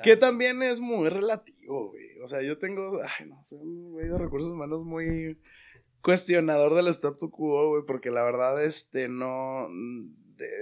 [0.03, 2.19] que también es muy relativo, güey.
[2.23, 5.37] O sea, yo tengo, ay, no, soy un güey de recursos humanos muy
[6.01, 9.69] cuestionador del statu quo, güey, porque la verdad, este, no,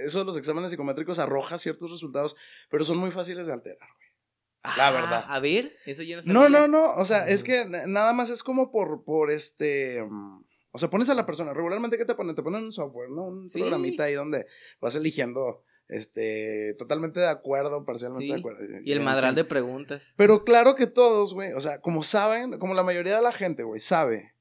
[0.04, 2.36] eso de los exámenes psicométricos arroja ciertos resultados,
[2.70, 4.76] pero son muy fáciles de alterar, güey.
[4.76, 5.24] la verdad.
[5.28, 6.32] A ver, eso yo no sabía.
[6.40, 10.02] No, no, no, o sea, es que na- nada más es como por, por este,
[10.02, 12.34] mm, o sea, pones a la persona, regularmente ¿qué te ponen?
[12.36, 13.24] Te ponen un software, ¿no?
[13.24, 13.60] Un Sí.
[13.60, 14.46] programita ahí donde
[14.80, 18.60] vas eligiendo, este, totalmente de acuerdo, parcialmente Sí, de acuerdo.
[18.84, 19.36] Y el en madral fin.
[19.36, 20.14] de preguntas.
[20.16, 23.62] Pero claro que todos, güey, o sea, como saben, como la mayoría de la gente,
[23.64, 24.34] güey, sabe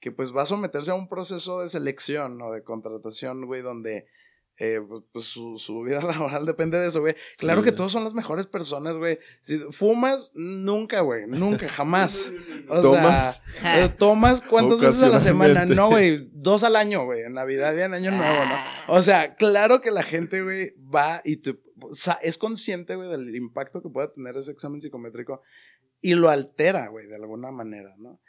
[0.00, 4.06] que pues va a someterse a un proceso de selección o de contratación, güey, donde
[4.62, 7.16] eh, pues, pues, su, su vida laboral depende de eso, güey.
[7.38, 7.64] Claro Sí.
[7.64, 9.18] que todos son las mejores personas, güey.
[9.40, 12.30] Si fumas, nunca, güey, nunca, jamás.
[12.68, 13.42] O Tomas.
[13.60, 17.74] sea, tomas cuántas veces a la semana, no, güey, dos al año, güey, en Navidad
[17.76, 18.84] y en Año Nuevo, Ah.
[18.86, 18.94] ¿no?
[18.94, 23.08] O sea, claro que la gente, güey, va y te- o sea, es consciente, güey,
[23.08, 25.40] del impacto que puede tener ese examen psicométrico
[26.02, 28.20] y lo altera, güey, de alguna manera, ¿no?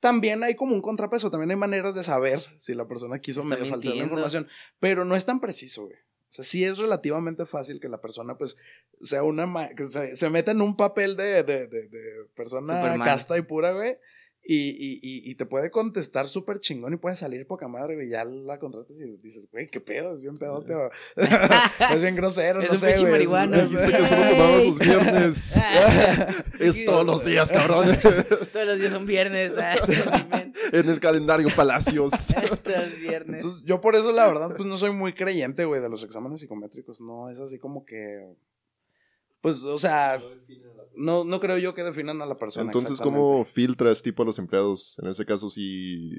[0.00, 3.64] También hay como un contrapeso, también hay maneras de saber si la persona quiso medio
[3.70, 4.48] falsear la información,
[4.80, 5.96] pero no es tan preciso, güey.
[5.96, 8.56] O sea, sí es relativamente fácil que la persona, pues,
[9.00, 9.46] sea una.
[9.46, 13.06] ma- que se, se meta en un papel de, de, de, de persona Superman.
[13.06, 13.96] casta y pura, güey.
[14.42, 18.08] Y, y, y, y te puede contestar súper chingón y puede salir poca madre, güey.
[18.08, 20.74] Ya la contratas y dices, güey, qué pedo, es bien pedote.
[21.94, 23.26] es bien grosero, Es no un sé, güey.
[23.26, 25.60] Dijiste que solo tomaba sus viernes.
[26.58, 27.96] Es todos los días, cabrón.
[28.02, 29.52] Todos los días son viernes.
[29.56, 29.76] ah,
[30.72, 32.10] en el calendario Palacios.
[32.62, 33.42] Todos los viernes.
[33.42, 36.40] Entonces, yo por eso, la verdad, pues no soy muy creyente, güey, de los exámenes
[36.40, 37.00] psicométricos.
[37.00, 38.34] No, es así como que.
[39.40, 40.22] Pues, o sea,
[40.96, 42.66] no, no creo yo que definan a la persona.
[42.66, 43.00] Entonces.
[43.00, 44.98] ¿cómo filtras tipo a los empleados?
[45.02, 46.10] En ese caso, sí.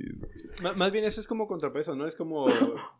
[0.62, 2.08] M- Más bien eso es como contrapeso, ¿no?
[2.08, 2.48] Es como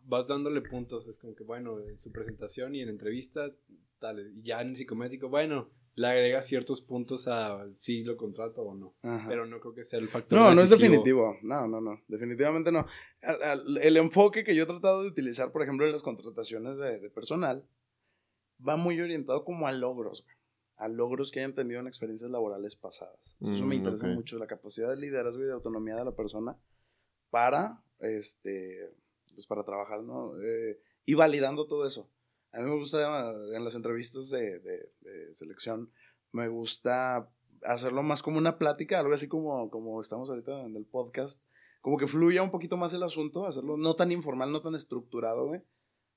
[0.04, 1.06] vas dándole puntos.
[1.08, 3.50] Es como que, bueno, en su presentación y en entrevista,
[3.98, 4.20] tal.
[4.36, 8.94] Y ya en psicométrico, bueno, le agrega ciertos puntos a si lo contrato o no.
[9.02, 9.26] Ajá.
[9.28, 10.90] Pero no creo que sea el factor No, no es decisivo.
[10.92, 11.36] definitivo.
[11.42, 12.00] No, no, no.
[12.06, 12.86] Definitivamente no.
[13.82, 17.10] El enfoque que yo he tratado de utilizar, por ejemplo, en las contrataciones de, de
[17.10, 17.64] personal,
[18.66, 20.36] va muy orientado como a logros, güey.
[20.76, 23.36] A logros que hayan tenido en experiencias laborales pasadas.
[23.40, 26.56] Eso me Mm, interesa mucho, la capacidad de liderazgo y de autonomía de la persona
[27.30, 28.90] para, este,
[29.34, 30.32] pues para trabajar, ¿no?
[30.42, 32.10] Eh, y validando todo eso.
[32.52, 35.90] A mí me gusta, en las entrevistas de, de- de selección,
[36.32, 37.28] me gusta
[37.64, 41.44] hacerlo más como una plática, algo así como, como estamos ahorita en el podcast,
[41.80, 45.46] como que fluya un poquito más el asunto, hacerlo no tan informal, no tan estructurado,
[45.46, 45.62] güey,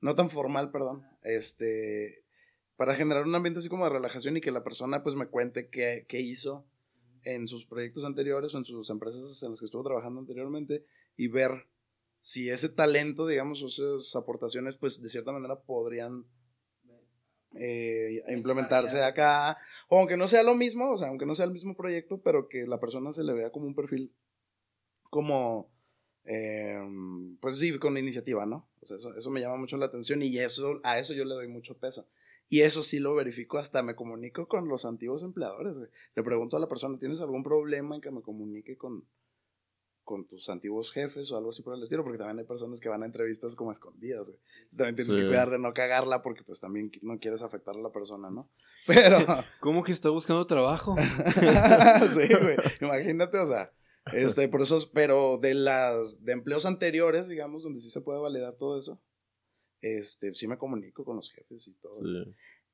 [0.02, 2.25] no tan formal, perdón, este,
[2.76, 5.70] para generar un ambiente así como de relajación y que la persona pues me cuente
[5.70, 6.66] qué, qué hizo
[7.24, 10.86] en sus proyectos anteriores o en sus empresas en las que estuvo trabajando anteriormente
[11.18, 11.68] y ver
[12.22, 16.26] si ese talento, digamos, o esas aportaciones, pues de cierta manera podrían
[17.56, 19.58] eh, implementarse acá,
[19.88, 22.50] o aunque no sea lo mismo, o sea, aunque no sea el mismo proyecto, pero
[22.50, 24.12] que la persona se le vea como un perfil
[25.10, 25.72] como,
[26.26, 26.80] eh,
[27.40, 28.68] pues sí, con iniciativa, ¿no?
[28.82, 31.36] O sea, eso, eso me llama mucho la atención y eso, a eso yo le
[31.36, 32.08] doy mucho peso.
[32.48, 35.90] Y eso sí lo verifico, hasta me comunico con los antiguos empleadores, güey.
[36.16, 39.04] Le pregunto a la persona, ¿tienes algún problema en que me comunique con,
[40.04, 42.04] con tus antiguos jefes o algo así por el estilo?
[42.04, 44.40] Porque también hay personas que van a entrevistas como escondidas, güey.
[44.58, 45.20] Entonces también tienes Sí.
[45.22, 48.52] que cuidar de no cagarla porque pues también no quieres afectar a la persona, ¿no?
[48.88, 49.18] Pero...
[49.60, 50.96] ¿Cómo que está buscando trabajo?
[52.14, 52.58] sí, güey.
[52.80, 53.72] Imagínate, o sea,
[54.14, 58.54] este, por eso, pero de las, de empleos anteriores, digamos, donde sí se puede validar
[58.54, 59.02] todo eso,
[59.82, 61.94] este, sí me comunico con los jefes y todo.
[61.94, 62.02] sí.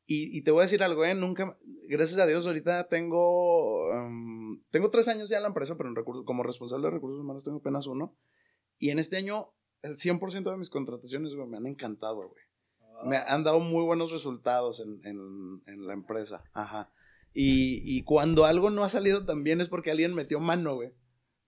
[0.08, 1.14] Y, y te voy a decir algo, ¿eh?
[1.16, 5.88] Nunca, gracias a Dios, ahorita tengo, um, tengo tres años ya en la empresa, pero
[5.89, 8.14] en recursos, como responsable de recursos humanos tengo apenas uno.
[8.78, 12.43] Y en este año, el 100% de mis contrataciones, güey, me han encantado, güey.
[13.06, 16.43] Me han dado muy buenos resultados en, en- en la empresa.
[16.54, 16.91] Ajá.
[17.34, 20.91] Y, y cuando algo no ha salido tan bien es porque alguien metió mano, güey.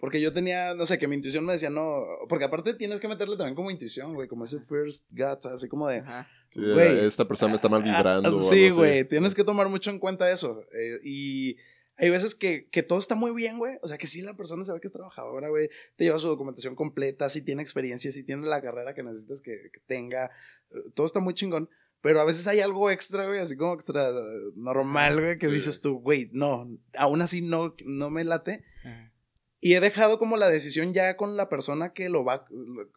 [0.03, 2.03] Porque yo tenía, no sé, que mi intuición me decía, no.
[2.27, 4.27] Porque aparte tienes que meterle también como intuición, güey.
[4.27, 6.03] Como ese first gut, así como de.
[6.49, 7.05] Sí, Güey.
[7.05, 8.27] esta persona me está mal vibrando.
[8.29, 9.07] Ah, o Sí, güey.
[9.07, 10.61] Tienes que tomar mucho en cuenta eso.
[10.77, 11.55] Eh, y
[11.95, 13.77] hay veces que, que todo está muy bien, güey.
[13.81, 15.69] O sea, que sí la persona se ve que es trabajadora, güey.
[15.95, 19.69] Te lleva su documentación completa, sí tiene experiencia, sí tiene la carrera que necesitas que,
[19.71, 20.31] que tenga.
[20.71, 21.69] Eh, Todo está muy chingón.
[22.01, 24.13] Pero a veces hay algo extra, güey, así como extra eh,
[24.57, 25.53] normal, güey, que Sí.
[25.53, 28.65] dices tú, güey, no, aún así no, no me late.
[28.83, 29.12] Ajá.
[29.63, 32.45] Y he dejado como la decisión ya con la persona que lo va,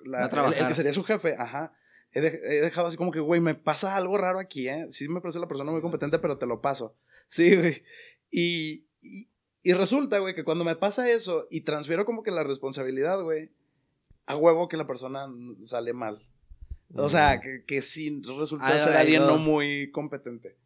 [0.04, 1.72] la- el- que sería su jefe, ajá.
[2.12, 4.86] He, de- he dejado así como que, güey, me pasa algo raro aquí, ¿eh?
[4.88, 6.96] Sí me parece la persona muy competente, pero te lo paso.
[7.28, 7.82] Sí, güey.
[8.30, 9.28] Y, y,
[9.62, 13.50] y resulta, güey, que cuando me pasa eso y transfiero como que la responsabilidad, güey,
[14.26, 15.28] a huevo que la persona
[15.64, 16.26] sale mal.
[16.94, 20.56] O sea, que, que sí resulta Ah, ser alguien no muy competente.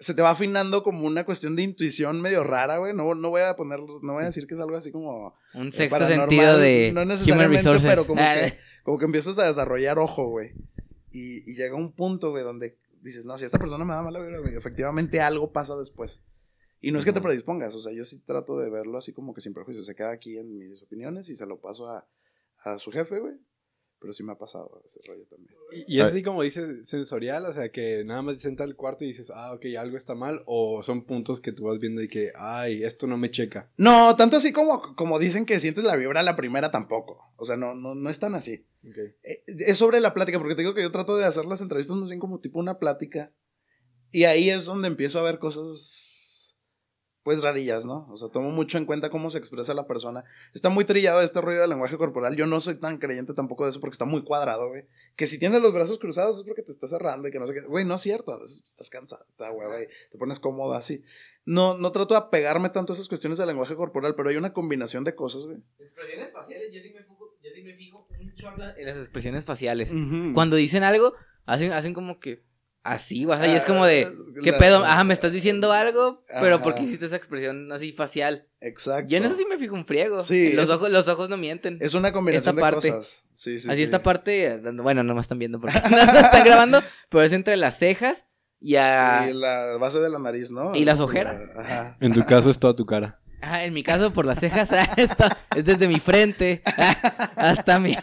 [0.00, 2.94] Se te va afinando como una cuestión de intuición medio rara, güey.
[2.94, 5.68] No, no voy a poner, no voy a decir que es algo así como Un
[5.68, 7.90] eh, sexto paranormal, sentido de no Human necesariamente, Resources.
[7.90, 10.52] pero como Ah, que, como que empiezas a desarrollar ojo, güey.
[11.10, 14.20] Y, y llega un punto, güey, donde dices, no, si esta persona me da mala
[14.20, 16.22] vibra, güey, efectivamente algo pasa después.
[16.80, 19.34] Y no es que te predispongas, o sea, yo sí trato de verlo así como
[19.34, 19.82] que sin prejuicio.
[19.82, 22.06] Se queda aquí en mis opiniones y se lo paso a,
[22.62, 23.34] a su jefe, güey.
[24.00, 25.52] Pero sí me ha pasado ese rollo también.
[25.86, 29.08] Y, es así como dices, sensorial, o sea, que nada más entra al cuarto y
[29.08, 32.30] dices, ah, ok, algo está mal, o son puntos que tú vas viendo y que,
[32.36, 33.70] ay, esto no me checa.
[33.76, 37.32] No, tanto así como, como dicen que sientes la vibra a la primera tampoco.
[37.36, 38.64] O sea, no, no, no es tan así.
[38.88, 38.98] Ok.
[38.98, 41.96] Eh, Es sobre la plática, porque te digo que yo trato de hacer las entrevistas
[41.96, 43.32] más bien como tipo una plática.
[44.10, 46.07] Y ahí es donde empiezo a ver cosas,
[47.28, 48.06] pues rarillas, ¿no?
[48.10, 50.24] O sea, tomo mucho en cuenta cómo se expresa la persona.
[50.54, 52.34] Está muy trillado este rollo del lenguaje corporal.
[52.36, 54.84] Yo no soy tan creyente tampoco de eso porque está muy cuadrado, güey.
[55.14, 57.52] Que si tienes los brazos cruzados es porque te estás cerrando y que no sé
[57.52, 57.60] qué.
[57.60, 58.42] Güey, no es cierto.
[58.42, 61.02] es- Estás cansado, te da hueva y te pones cómodo así.
[61.44, 64.54] No, no trato de apegarme tanto a esas cuestiones del lenguaje corporal, pero hay una
[64.54, 65.58] combinación de cosas, güey.
[65.78, 68.06] Expresiones faciales, yo sí me fijo, yo sí me fijo
[68.36, 69.92] chorro en las expresiones faciales.
[69.92, 70.32] Ujú.
[70.32, 71.12] Cuando dicen algo,
[71.44, 72.42] hacen, hacen como que
[72.92, 74.84] así, o sea, y es como de, Ah, ¿qué la- pedo?
[74.84, 76.62] Ajá, me estás diciendo algo, pero Ajá.
[76.64, 78.48] ¿por qué hiciste esa expresión así facial?
[78.60, 79.08] Exacto.
[79.10, 80.22] Yo en eso sí me fijo un friego.
[80.22, 81.78] Sí, los, es- ojos, los ojos no mienten.
[81.80, 82.90] Es una combinación Esta de parte.
[82.92, 83.26] cosas.
[83.34, 83.82] Sí, sí, así sí.
[83.84, 87.78] esta parte, bueno, no me están viendo porque no están grabando, pero es entre las
[87.78, 88.26] cejas
[88.60, 89.28] y a...
[89.30, 90.74] Y la base de la nariz, ¿no?
[90.74, 91.40] Y las ojeras.
[91.56, 91.96] Ajá.
[92.00, 93.20] En tu caso es toda tu cara.
[93.40, 96.62] Ah, en mi caso, por las cejas, ah, está- es desde mi frente
[97.36, 97.94] hasta mi...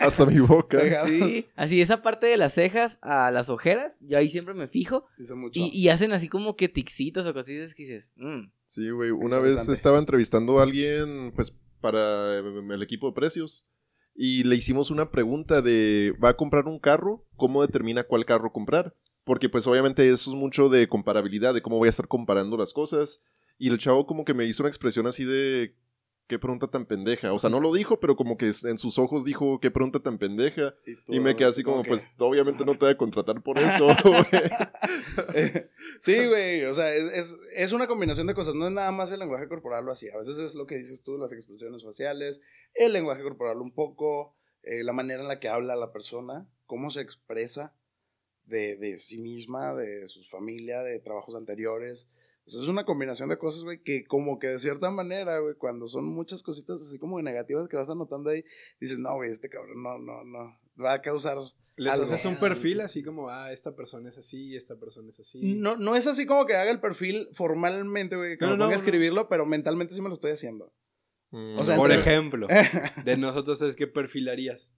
[0.00, 0.78] Hasta mi boca.
[1.06, 5.06] Sí, así esa parte de las cejas a las ojeras, yo ahí siempre me fijo.
[5.34, 5.60] Mucho.
[5.60, 9.10] Y, y hacen así como que tixitos o cositas que dices, mm, Sí, güey.
[9.10, 13.66] Una vez estaba entrevistando a alguien, pues, para em, el equipo de precios.
[14.14, 17.24] Y le hicimos una pregunta de, ¿va a comprar un carro?
[17.36, 18.94] ¿Cómo determina cuál carro comprar?
[19.24, 22.72] Porque, pues, obviamente eso es mucho de comparabilidad, de cómo voy a estar comparando las
[22.72, 23.20] cosas.
[23.58, 25.74] Y el chavo como que me hizo una expresión así de,
[26.26, 27.32] qué pregunta tan pendeja.
[27.32, 30.18] O sea, no lo dijo, pero como que en sus ojos dijo, qué pregunta tan
[30.18, 30.74] pendeja.
[31.04, 33.58] tú, Y me quedé así como, que- pues, obviamente no te voy a contratar por
[33.58, 34.42] eso, güey.
[36.00, 36.64] sí, güey.
[36.64, 38.54] O sea, es, es, una combinación de cosas.
[38.54, 40.08] No es nada más el lenguaje corporal o así.
[40.08, 42.40] A veces es lo que dices tú, las expresiones faciales,
[42.74, 46.90] el lenguaje corporal un poco, eh, la manera en la que habla la persona, cómo
[46.90, 47.74] se expresa
[48.44, 52.08] de, de sí misma, de su familia, de trabajos anteriores.
[52.46, 55.54] O sea, es una combinación de cosas, güey, que como que de cierta manera, güey,
[55.56, 58.44] cuando son muchas cositas así como negativas que vas anotando ahí,
[58.80, 61.38] dices, no, güey, este cabrón no, no, no, va a causar
[61.76, 62.06] Les Algo.
[62.12, 65.40] haces un perfil así como, ah, esta persona es así, esta persona es así.
[65.56, 68.64] No, no es así como que haga el perfil formalmente, güey, que No, me no,
[68.64, 68.82] ponga a no.
[68.84, 70.72] escribirlo, pero mentalmente sí me lo estoy haciendo.
[71.32, 72.46] Mm, O sea, Por entre- ejemplo,
[73.04, 74.70] de nosotros es que perfilarías.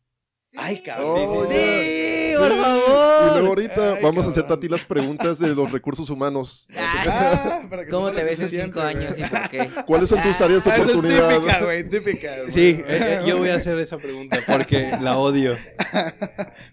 [0.57, 1.11] Ay, cabrón.
[1.15, 2.37] Oh, sí, Sí, sí.
[2.39, 3.33] por Y favor.
[3.33, 6.69] luego ahorita Ay, vamos a hacerte a ti las preguntas de los recursos humanos.
[6.77, 8.97] Ah, para que ¿Cómo te ves en cinco güey.
[8.97, 9.69] años y por qué?
[9.87, 11.29] ¿Cuáles son tus áreas de Ah, es oportunidad?
[11.39, 12.37] típica, güey, típica.
[12.41, 12.53] güey.
[12.53, 15.57] Sí, eh, eh, yo voy a hacer esa pregunta porque la odio.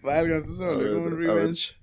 [0.02, 1.76] Válgame, esto se como un revenge.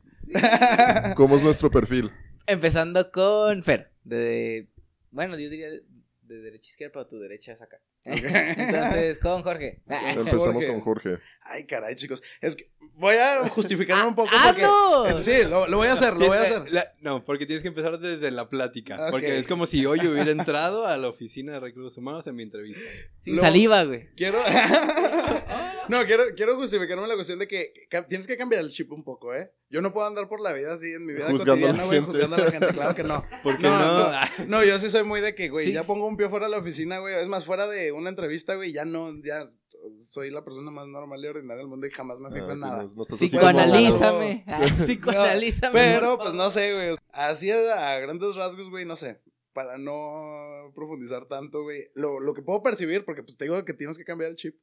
[1.14, 2.10] ¿Cómo es nuestro perfil?
[2.46, 3.92] Empezando con Fer.
[4.04, 4.68] De,
[5.10, 5.82] bueno, yo diría de,
[6.22, 7.76] de derecha a izquierda, pero tu derecha es acá.
[8.04, 9.80] Entonces, con Jorge.
[9.88, 10.66] Ah, Empezamos Jorge.
[10.68, 11.18] con Jorge.
[11.44, 12.22] Ay, caray, chicos.
[12.40, 14.62] Es que voy a justificarme un poco ¡Ah, porque...
[14.62, 15.06] no!
[15.06, 16.72] es- sí, lo, lo voy a hacer, lo voy a hacer.
[16.72, 19.08] La- no, porque tienes que empezar desde la plática.
[19.10, 22.34] Porque es como si hoy yo hubiera entrado a la oficina de recursos humanos en
[22.36, 22.82] mi entrevista.
[23.24, 24.08] Sin Lo- saliva, güey.
[24.16, 24.42] Quiero.
[25.88, 27.72] no, quiero, quiero justificarme la cuestión de que
[28.08, 29.52] tienes que cambiar el chip un poco, ¿eh?
[29.70, 31.84] Yo no puedo andar por la vida así en mi vida Juzgando a la cotidiana,
[31.84, 32.10] güey, gente.
[32.12, 32.66] juzgando a la gente.
[32.68, 33.24] Claro que no.
[33.42, 34.10] ¿Por qué No, no?
[34.10, 34.18] no.
[34.48, 35.72] No, yo sí soy muy de que, güey, Sí.
[35.72, 37.14] ya pongo un pie fuera de la oficina, güey.
[37.16, 39.50] Es más, fuera de una entrevista, güey, ya no, ya
[39.98, 42.60] soy la persona más normal y ordinaria del mundo y jamás me fijo Ah, en
[42.60, 42.82] nada.
[42.94, 44.44] no- Psicoanalízame.
[44.46, 45.72] Ah, Psicoanalízame.
[45.72, 46.96] Pero, pues no sé, güey.
[47.12, 49.20] Así a, a grandes rasgos, güey, no sé.
[49.52, 51.90] Para no profundizar tanto, güey.
[51.94, 54.56] Lo, lo que puedo percibir, porque pues te digo que tienes que cambiar el chip.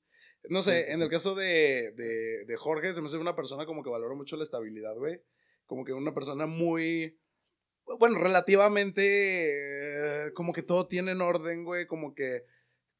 [0.48, 3.36] No sé, Sí, sí, en el caso de, de, de Jorge, se me hace una
[3.36, 5.22] persona como que valora mucho la estabilidad, güey.
[5.66, 7.20] Como que una persona muy.
[8.00, 9.02] Bueno, relativamente.
[10.28, 11.86] eh, como que todo tiene en orden, güey.
[11.88, 12.46] Como que.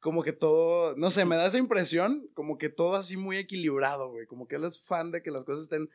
[0.00, 0.96] Como que todo.
[0.96, 2.28] No sé, me da esa impresión.
[2.34, 4.26] Como que todo así muy equilibrado, güey.
[4.26, 5.88] Como que él es fan de que las cosas estén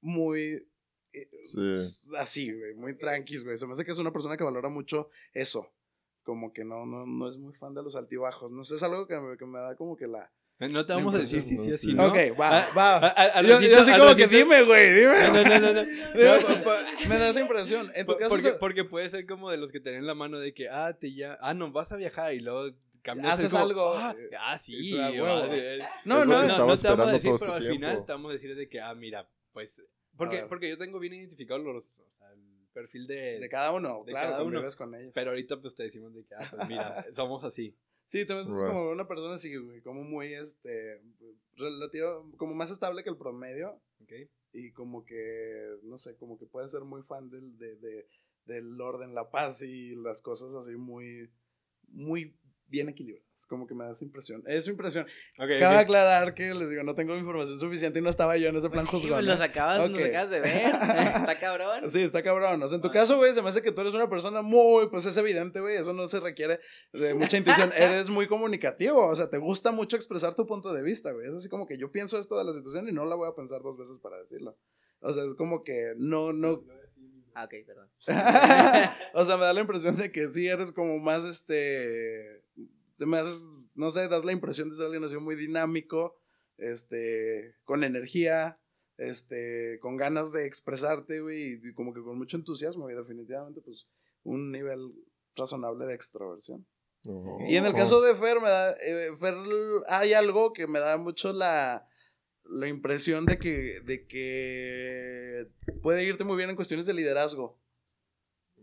[0.00, 0.68] muy.
[1.12, 2.12] eh, Sí.
[2.16, 2.74] Así, güey.
[2.74, 3.56] Muy tranquis, güey.
[3.56, 5.72] Se me hace que es una persona que valora mucho eso.
[6.22, 8.50] Como que no, no, no es muy fan de los altibajos.
[8.52, 10.32] No sé, es algo que me, que me da como que la.
[10.58, 11.92] No te vamos a decir si sí o si Sí.
[11.94, 12.06] no.
[12.06, 12.96] Ok, va, Ah, va.
[12.96, 15.18] a- a- al yo, ratito- yo así al como que dime, güey, dime.
[15.28, 15.82] No, no, no, no,
[17.08, 17.92] me da esa impresión.
[17.94, 20.14] En tu po- caso, porque, se- porque puede ser como de los que tienen la
[20.14, 23.52] mano de que, ah, te ya, ah, no, vas a viajar y luego cambias Haces
[23.52, 24.94] como, algo, Ah, eh, ah, sí.
[24.94, 25.24] huevo.
[25.26, 25.78] vale.
[26.04, 28.06] No, Es no, no, no te vamos a esperando decir, todo pero este al final
[28.06, 31.12] te vamos a decir de que, ah, mira, pues, A porque, porque yo tengo bien
[31.12, 31.90] identificado los,
[32.72, 34.62] perfil de, De cada uno, de claro, cada uno.
[34.76, 35.12] con ellos.
[35.14, 37.74] pero ahorita pues te decimos de que, ah, pues mira, somos así.
[38.06, 38.66] Sí, también es Right.
[38.68, 39.52] como una persona así,
[39.82, 41.02] como muy, este,
[41.56, 43.80] relativo, como más estable que el promedio.
[44.02, 44.12] Ok.
[44.52, 48.06] y como que, no sé, como que puede ser muy fan del, de, de-
[48.46, 51.28] del orden, la paz y las cosas así muy,
[51.88, 52.34] muy
[52.68, 53.46] bien equilibradas.
[53.46, 54.42] Como que me da esa impresión.
[54.46, 55.04] Es su impresión.
[55.38, 55.82] Ok, Cabe ok.
[55.82, 58.86] aclarar que les digo, no tengo información suficiente y no estaba yo en ese plan
[58.86, 59.12] Sí, juzgón.
[59.18, 59.90] pues, los acabas, Ok.
[59.90, 60.66] los acabas de ver.
[61.16, 61.90] Está cabrón.
[61.90, 62.62] Sí, está cabrón.
[62.62, 64.88] O sea, en tu caso, güey, se me hace que tú eres una persona muy,
[64.88, 66.60] pues es evidente, güey, eso no se requiere
[66.92, 67.72] de mucha intuición.
[67.76, 71.28] eres muy comunicativo, o sea, te gusta mucho expresar tu punto de vista, güey.
[71.28, 73.34] Es así como que yo pienso esto de la situación y no la voy a
[73.34, 74.56] pensar dos veces para decirlo.
[75.00, 76.62] O sea, es como que no, no.
[77.34, 77.90] Ah, ok, perdón.
[79.14, 82.45] o sea, me da la impresión de que sí eres como más, este, te
[82.98, 86.14] me haces, no sé, das la impresión de ser alguien así muy dinámico,
[86.56, 88.58] este, con energía,
[88.96, 93.86] este, con ganas de expresarte, güey, y como que con mucho entusiasmo, y definitivamente, pues,
[94.22, 94.94] un nivel
[95.34, 96.66] razonable de extroversión.
[97.46, 99.34] Y en el caso de Fer, me da, eh, Fer,
[99.86, 101.86] hay algo que me da mucho la,
[102.44, 105.46] la impresión de que, de que
[105.82, 107.60] puede irte muy bien en cuestiones de liderazgo.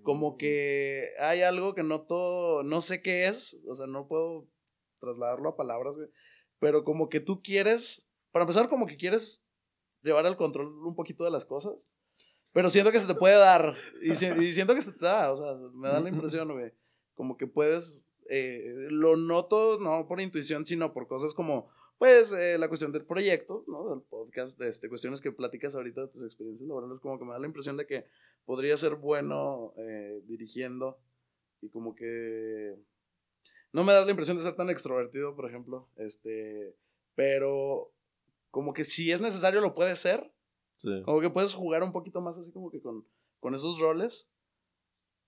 [0.04, 4.48] Como que hay algo que noto, no sé qué es, o sea, no puedo
[5.00, 6.10] trasladarlo a palabras, güey,
[6.60, 9.46] pero como que tú quieres, para empezar, como que quieres
[10.02, 11.88] llevar el control un poquito de las cosas,
[12.52, 15.32] pero siento que se te puede dar, y, si- y siento que se te da,
[15.32, 16.72] o sea, me da la impresión, güey,
[17.16, 21.70] como que puedes, eh, lo noto no por intuición, sino por cosas como,
[22.04, 23.90] pues, eh, la cuestión del proyecto, ¿no?
[23.90, 27.32] Del podcast, de este, cuestiones que platicas ahorita de tus experiencias laborales, como que me
[27.32, 28.06] da la impresión de que
[28.44, 31.00] podría ser bueno eh, dirigiendo
[31.62, 32.76] y como que
[33.72, 36.76] no me da la impresión de ser tan extrovertido, por ejemplo, este,
[37.16, 37.94] pero
[38.52, 40.30] como que si es necesario lo puedes ser,
[40.76, 40.90] Sí.
[41.06, 43.08] como que puedes jugar un poquito más así como que con,
[43.40, 44.28] con esos roles.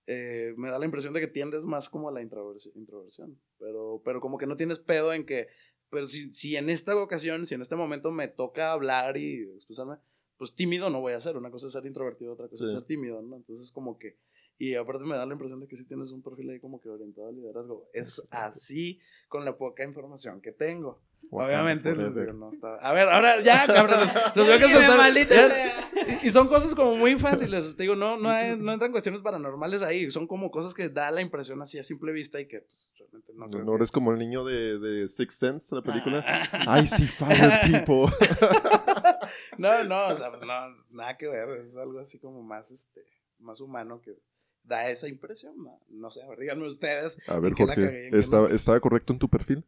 [0.08, 3.40] Eh, me da la impresión de que tiendes más como a la introversi- introversión.
[3.58, 5.48] Pero, pero como que no tienes pedo en que.
[5.90, 9.96] Pero si, si en esta ocasión, si en este momento me toca hablar y expresarme,
[10.36, 11.36] pues tímido no voy a ser.
[11.36, 13.36] Una cosa es ser introvertido, otra cosa es ser tímido, ¿no?
[13.36, 14.18] Entonces, como que.
[14.58, 16.88] Y aparte me da la impresión de que sí tienes un perfil ahí como que
[16.88, 17.88] orientado al liderazgo.
[17.92, 21.02] Es así con la poca información que tengo.
[21.28, 22.76] Obviamente, no está.
[22.76, 24.08] A ver, ahora ya, cabrones.
[24.34, 27.76] Los veo que se están- y son cosas como muy fáciles.
[27.76, 30.08] Te digo, no, no, hay- no entran cuestiones paranormales ahí.
[30.10, 33.32] Son como cosas que da la impresión así a simple vista y que pues realmente
[33.34, 33.48] no.
[33.48, 36.24] No, que- eres como el niño de, de Six Sense, la película.
[36.26, 36.78] Ah.
[36.80, 38.12] I see fire people.
[39.58, 40.54] No, no, o sea, pues, no,
[40.90, 41.48] nada que ver.
[41.60, 43.02] Es algo así como más, este,
[43.38, 44.16] más humano que
[44.62, 45.54] da esa impresión.
[45.62, 47.18] No, No sé, a ver, díganme ustedes.
[47.26, 48.54] A ver, ¿En qué la Jorge, cagué y en qué ¿estaba, no?
[48.54, 49.64] ¿estaba correcto en tu perfil?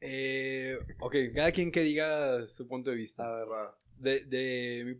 [0.00, 3.24] Eh, ok, cada quien que diga su punto de vista.
[3.24, 3.78] A ver, va.
[3.98, 4.94] De, de, mi,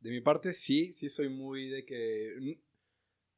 [0.00, 2.58] de mi parte, sí, sí soy muy de que...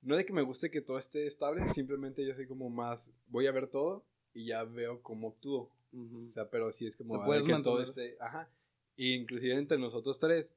[0.00, 3.12] No de que me guste que todo esté estable, simplemente yo soy como más...
[3.26, 5.72] Voy a ver todo y ya veo cómo actúo.
[5.92, 8.16] O sea, pero sí es como puedes que todo esté...
[8.20, 8.48] Ajá.
[8.96, 10.54] Y inclusive entre nosotros tres,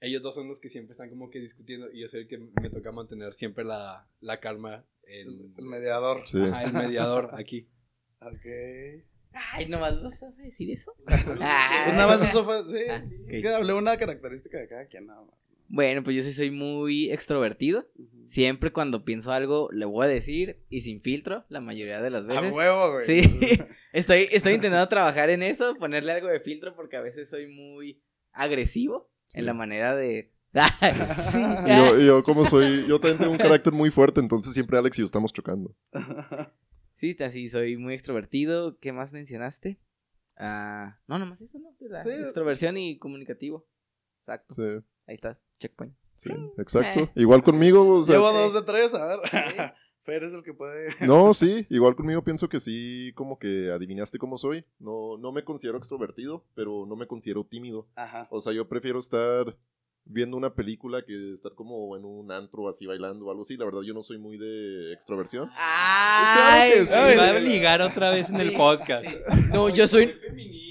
[0.00, 2.38] ellos dos son los que siempre están como que discutiendo y yo soy el que
[2.38, 4.84] me toca mantener siempre la, la calma.
[5.02, 6.26] El, El, el mediador.
[6.26, 6.40] Sí.
[6.40, 7.68] ajá, el mediador aquí.
[8.20, 8.46] Ok.
[9.52, 10.92] Ay, nomás vas a decir eso.
[11.06, 11.38] Pues
[11.94, 12.78] nada más eso fue, sí.
[12.90, 13.42] Ah, Es ok.
[13.42, 15.34] que hablé una característica de cada quien, nada más.
[15.70, 17.86] Bueno, pues yo sí soy muy extrovertido.
[18.26, 22.22] Siempre cuando pienso algo, le voy a decir y sin filtro, la mayoría de las
[22.22, 22.54] A veces.
[22.54, 23.04] huevo, güey.
[23.06, 23.20] Sí,
[23.92, 28.02] estoy, estoy intentando trabajar en eso, ponerle algo de filtro porque a veces soy muy
[28.32, 30.32] agresivo en la manera de...
[31.30, 31.38] Sí.
[31.38, 34.78] Y yo, y yo como soy, yo también tengo un carácter muy fuerte, entonces siempre
[34.78, 35.76] Alex y yo estamos chocando.
[36.98, 38.76] Sí, así, soy muy extrovertido.
[38.80, 39.78] ¿Qué más mencionaste?
[40.36, 41.72] Ah, no, nomás eso, ¿no?
[41.88, 42.10] La Sí.
[42.10, 43.68] extroversión y comunicativo.
[44.22, 44.54] Exacto.
[44.54, 44.62] Sí,
[45.06, 45.94] Ahí está, checkpoint.
[46.16, 47.02] sí, exacto.
[47.04, 47.10] Eh.
[47.14, 49.20] Igual conmigo, o sea, Llevo dos de tres, a ver.
[49.30, 49.30] Sí.
[50.02, 50.88] Fer es el que puede.
[51.06, 54.64] no, sí, igual conmigo pienso que sí, como que adivinaste cómo soy.
[54.80, 57.86] No, no me considero extrovertido, pero no me considero tímido.
[57.94, 58.26] Ajá.
[58.32, 59.56] O sea, yo prefiero estar
[60.10, 63.56] viendo una película que estar como en un antro así bailando o algo así.
[63.56, 65.50] La verdad, yo no soy muy de extroversión.
[65.56, 66.72] ¡Ay!
[66.72, 66.94] que sí.
[66.94, 69.06] ay, va a ligar otra vez en el podcast.
[69.52, 70.14] No, yo soy,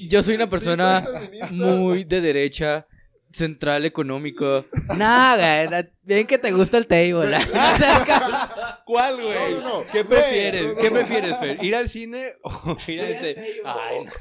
[0.09, 1.55] yo soy una persona Sí, soy feminista.
[1.55, 2.87] muy de derecha,
[3.31, 4.65] central económico.
[4.95, 7.37] Nada, ven que te gusta el table.
[8.85, 9.55] ¿Cuál, güey?
[9.55, 9.91] No, no, no.
[9.91, 10.63] ¿Qué prefieres?
[10.63, 11.63] no, no, ¿Qué prefieres, Fer?
[11.63, 14.11] ¿Ir al cine o ir al te- Ay, no.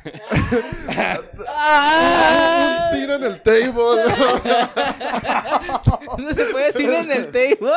[1.49, 2.91] ¡Ah!
[2.93, 4.03] Un cine en el table.
[6.18, 7.72] No se puede decir en el table.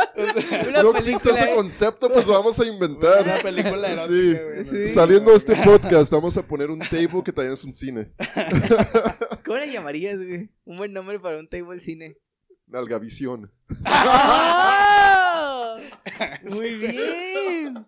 [0.70, 3.24] Una no existe ese concepto, pues lo vamos a inventar.
[3.24, 4.34] Una película erótica, Sí.
[4.44, 4.66] güey.
[4.88, 4.94] Sí.
[4.94, 8.12] Saliendo de este podcast, vamos a poner un table que también es un cine.
[9.46, 10.50] ¿Cómo le llamarías, güey?
[10.66, 12.18] Un buen nombre para un table cine.
[12.70, 13.52] Nalgavisión.
[13.86, 15.78] ¡Ah!
[16.44, 17.86] Muy bien.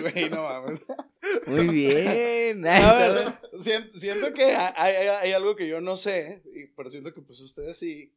[0.00, 0.80] Güey, no mames.
[1.46, 2.66] Muy bien.
[2.66, 6.42] A ver, siento, siento que hay, hay- hay algo que yo no sé,
[6.76, 8.12] pero siento que pues ustedes sí,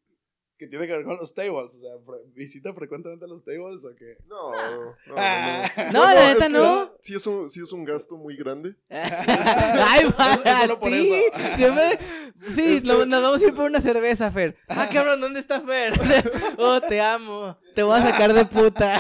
[0.64, 1.76] que tiene que ver con los tables.
[1.76, 4.18] O sea, fre- ¿visita frecuentemente los tables o qué?
[4.28, 5.16] No, no, no.
[5.18, 5.70] Ah.
[5.92, 6.94] No, la es neta que no.
[7.02, 8.76] Sí es, un, sí es un gasto muy grande.
[8.90, 11.14] Ay, para por eso.
[11.56, 12.00] Siempre-
[12.56, 14.58] Sí, Es no- que- nos vamos a ir por una cerveza, Fer.
[14.68, 15.94] Ah, cabrón, ¿dónde está Fer?
[16.58, 17.58] Oh, te amo.
[17.76, 18.98] Te voy a sacar de puta.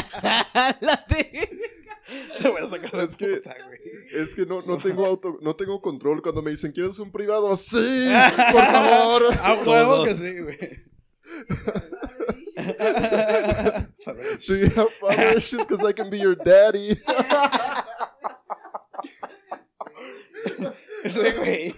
[0.81, 1.49] La te-
[2.41, 3.79] Te voy a sacar de Es que- puta, güey.
[4.13, 7.55] Es que no, no tengo auto, no tengo control cuando me dicen, ¿quieres un privado?
[7.55, 8.07] Sí,
[8.51, 9.23] por favor.
[9.41, 10.57] A huevo que sí, güey.
[14.47, 15.65] Do you have father issues?
[15.65, 16.95] Because I can be your daddy.
[21.03, 21.73] Sí, güey.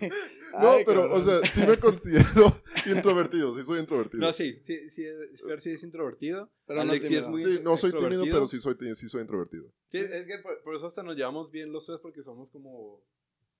[0.53, 1.17] No, Ay, pero, cabrón.
[1.17, 4.21] o sea, sí me considero introvertido, sí soy introvertido.
[4.21, 5.03] No, sí, sí, sí,
[5.45, 6.49] Fer sí es introvertido.
[6.65, 7.23] Pero no Alex sí tímido.
[7.25, 9.65] es muy Sí, no soy tímido, pero sí soy, sí soy introvertido.
[9.89, 13.01] Sí, es que por, por eso hasta nos llevamos bien los tres porque somos como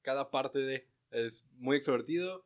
[0.03, 0.87] cada parte de...
[1.11, 2.45] Es muy extrovertido.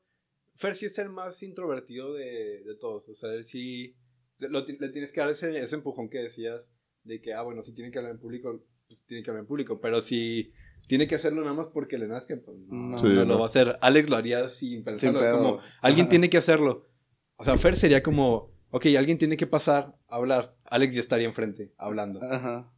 [0.60, 3.08] Fer sí es el más introvertido de, de todos.
[3.08, 3.96] O sea, él sí...
[4.40, 6.70] lo le tienes que dar ese, ese empujón que decías
[7.04, 9.48] de que, ah, bueno, si tiene que hablar en público, pues tiene que hablar en
[9.48, 9.80] público.
[9.80, 10.52] Pero si
[10.88, 12.98] tiene que hacerlo nada más porque le nazca, pues no.
[12.98, 13.38] Sí, no lo no.
[13.38, 13.78] va a hacer.
[13.80, 15.22] Alex lo haría sin pensarlo.
[15.22, 16.10] Sin como, alguien Ajá.
[16.10, 16.90] tiene que hacerlo.
[17.38, 20.58] O sea, Fer sería como, ok, alguien tiene que pasar a hablar.
[20.66, 22.22] Alex ya estaría enfrente, hablando.
[22.22, 22.70] Ajá.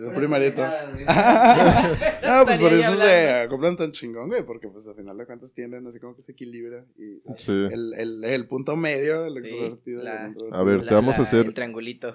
[0.00, 0.62] Sería el primerito.
[0.62, 5.52] no, pues por eso se acoplan tan chingón, güey, porque pues al final de cuentas
[5.54, 7.50] tienden así como que se equilibra y Sí.
[7.52, 10.02] el, el, el punto medio, el Sí, extrovertido.
[10.02, 10.34] y la- el.
[10.52, 11.52] A ver, te vamos a hacer.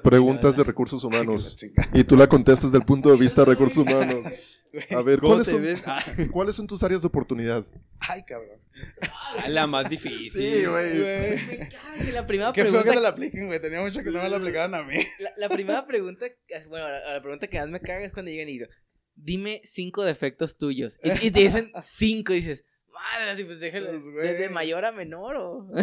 [0.04, 1.58] Preguntas de recursos humanos.
[1.94, 4.28] Y tú la contestas del punto de vista de recursos humanos.
[4.96, 5.62] A ver, ¿Cómo ¿cuáles son,
[6.32, 7.66] ¿cuáles son tus áreas de oportunidad?
[8.00, 8.58] Ay, cabrón.
[9.48, 10.30] La más difícil.
[10.32, 11.04] Sí, güey.
[11.04, 13.60] Ay, que la primera Qué feo pregunta que te la apliquen, güey.
[13.62, 14.98] Tenía mucho que no me la aplicaban a mí.
[15.20, 16.26] La, la primera pregunta,
[16.70, 18.68] bueno, la, la pregunta que más me caga es cuando llegan y digo,
[19.16, 20.98] dime cinco defectos tuyos.
[21.04, 25.36] Y, y te dicen cinco y dices, madre, pues déjalo, Pues, desde mayor a menor
[25.38, 25.68] o...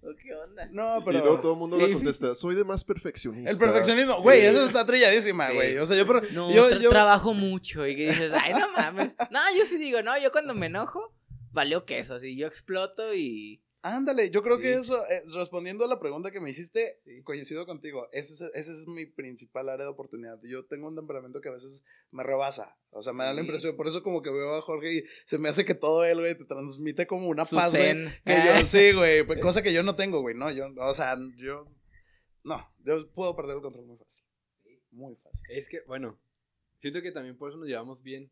[0.00, 0.66] ¿O qué onda?
[0.70, 1.18] No, Y pero.
[1.18, 1.86] luego todo el mundo Sí.
[1.86, 3.50] le contesta, soy de más perfeccionista.
[3.50, 4.46] El perfeccionismo, güey, Sí.
[4.46, 5.54] eso está trilladísima, Sí.
[5.54, 5.76] güey.
[5.78, 8.72] O sea, yo, pero, No, yo, tra- yo- trabajo mucho y que dices, ay, no
[8.72, 9.10] mames.
[9.30, 11.12] No, yo sí digo, no, yo cuando me enojo,
[11.52, 13.62] valió queso, así, yo exploto y...
[13.80, 17.22] Ándale, yo creo que eso, eh, respondiendo a la pregunta que me hiciste, Sí.
[17.22, 18.08] coincido contigo.
[18.10, 20.36] Ese es, ese es mi principal área de oportunidad.
[20.42, 22.76] Yo tengo un temperamento que a veces me rebasa.
[22.90, 23.76] O sea, me da la impresión.
[23.76, 26.36] Por eso, como que veo a Jorge y se me hace que todo él, güey,
[26.36, 28.08] te transmite como una Su paz, güey.
[28.24, 28.60] Que Ah.
[28.60, 29.22] yo, sí, güey.
[29.26, 30.34] pues, Cosa que yo no tengo, güey.
[30.34, 31.64] No, yo, o sea, yo.
[32.42, 34.22] No, yo puedo perder el control muy fácil.
[34.90, 35.46] Muy fácil.
[35.50, 36.18] Es que, bueno,
[36.80, 38.28] siento que también por eso nos llevamos bien.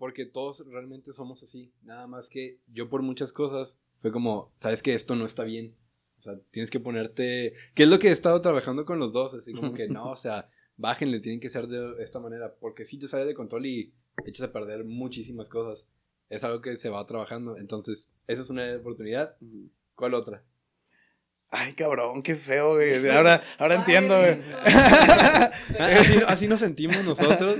[0.00, 1.74] Porque todos realmente somos así.
[1.82, 5.76] Nada más que yo por muchas cosas fue como, sabes que esto no está bien.
[6.20, 7.52] O sea, tienes que ponerte...
[7.74, 9.34] ¿Qué es lo que he estado trabajando con los dos?
[9.34, 10.48] Así como que no, o sea,
[10.78, 12.54] bájenle, tienen que ser de esta manera.
[12.58, 13.92] Porque si te sale de control y
[14.24, 15.86] echas a perder muchísimas cosas.
[16.30, 17.58] Es algo que se va trabajando.
[17.58, 19.36] Entonces, esa es una oportunidad.
[19.94, 20.42] ¿Cuál otra?
[21.52, 23.08] Ay, cabrón, qué feo, güey.
[23.10, 24.40] Ahora, ahora entiendo, güey.
[25.78, 27.56] Así, así nos sentimos nosotros.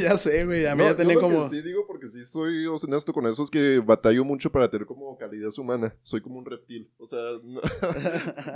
[0.00, 0.66] ya sé, güey.
[0.66, 1.48] A mí No, ya tenía como.
[1.48, 5.16] sí digo, porque sí soy honesto con eso, es que batallo mucho para tener como
[5.18, 5.96] calidez humana.
[6.02, 6.90] Soy como un reptil.
[6.98, 7.60] O sea, no,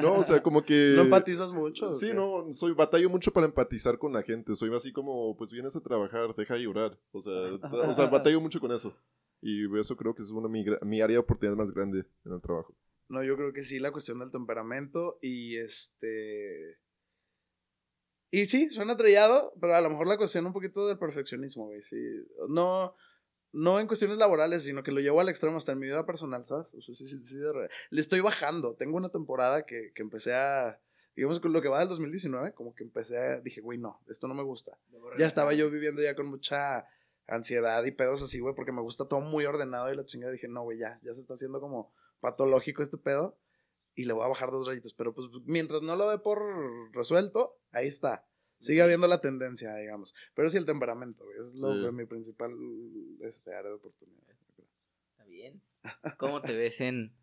[0.00, 0.92] no, o sea, como que...
[0.94, 1.88] No empatizas mucho.
[1.88, 4.54] o Sí, no, soy batallo mucho para empatizar con la gente.
[4.54, 6.96] Soy así como, pues vienes a trabajar, deja de llorar.
[7.10, 8.94] O sea, o sea batallo mucho con eso.
[9.40, 12.40] Y eso creo que es una mi, mi área de oportunidad más grande en el
[12.40, 12.74] trabajo.
[13.08, 16.78] No, yo creo que sí, la cuestión del temperamento y este...
[18.30, 21.80] Y sí, suena trillado, pero a lo mejor la cuestión un poquito del perfeccionismo, güey,
[21.80, 21.96] sí.
[22.50, 22.94] No,
[23.52, 26.44] no en cuestiones laborales, sino que lo llevo al extremo hasta en mi vida personal,
[26.46, 26.68] ¿sabes?
[26.74, 27.36] O sea, sí, sí, sí,
[27.88, 28.74] le estoy bajando.
[28.74, 30.78] Tengo una temporada que, que empecé a...
[31.16, 33.40] Digamos con lo que va del 2019, como que empecé a...
[33.40, 34.78] Dije, güey, no, esto no me gusta.
[35.16, 36.86] Ya estaba yo viviendo ya con mucha
[37.26, 40.48] ansiedad y pedos así, güey, porque me gusta todo muy ordenado y la chingada dije,
[40.48, 43.38] no, güey, ya, ya se está haciendo como patológico este pedo
[43.94, 46.40] y le voy a bajar dos rayitas, pero pues mientras no lo dé por
[46.92, 48.24] resuelto, ahí está.
[48.60, 50.14] Sigue habiendo la tendencia, digamos.
[50.34, 51.82] Pero sí el temperamento, güey, es lo Sí.
[51.84, 52.52] que mi principal
[53.20, 54.36] este, área de oportunidad.
[55.12, 55.62] Está bien.
[56.18, 57.14] ¿Cómo te ves en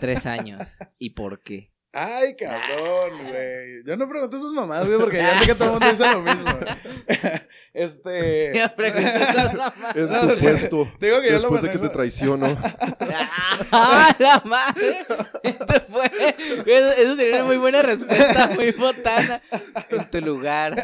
[0.00, 0.78] tres años?
[0.98, 1.72] ¿Y por qué?
[1.98, 3.82] Ay, cabrón, güey.
[3.86, 6.20] Yo no pregunto esas mamadas, güey, porque ya sé que todo el mundo dice lo
[6.22, 6.50] mismo.
[7.72, 8.52] este.
[8.54, 8.74] Ya
[9.56, 9.96] mamás.
[9.96, 12.56] En No, tu puesto, Te digo que yo lo después de que te traiciono.
[13.72, 15.06] ¡Ah, la madre!
[15.42, 16.10] Esto fue.
[16.66, 19.40] Eso, eso sería una muy buena respuesta, muy botana.
[19.88, 20.74] En tu lugar.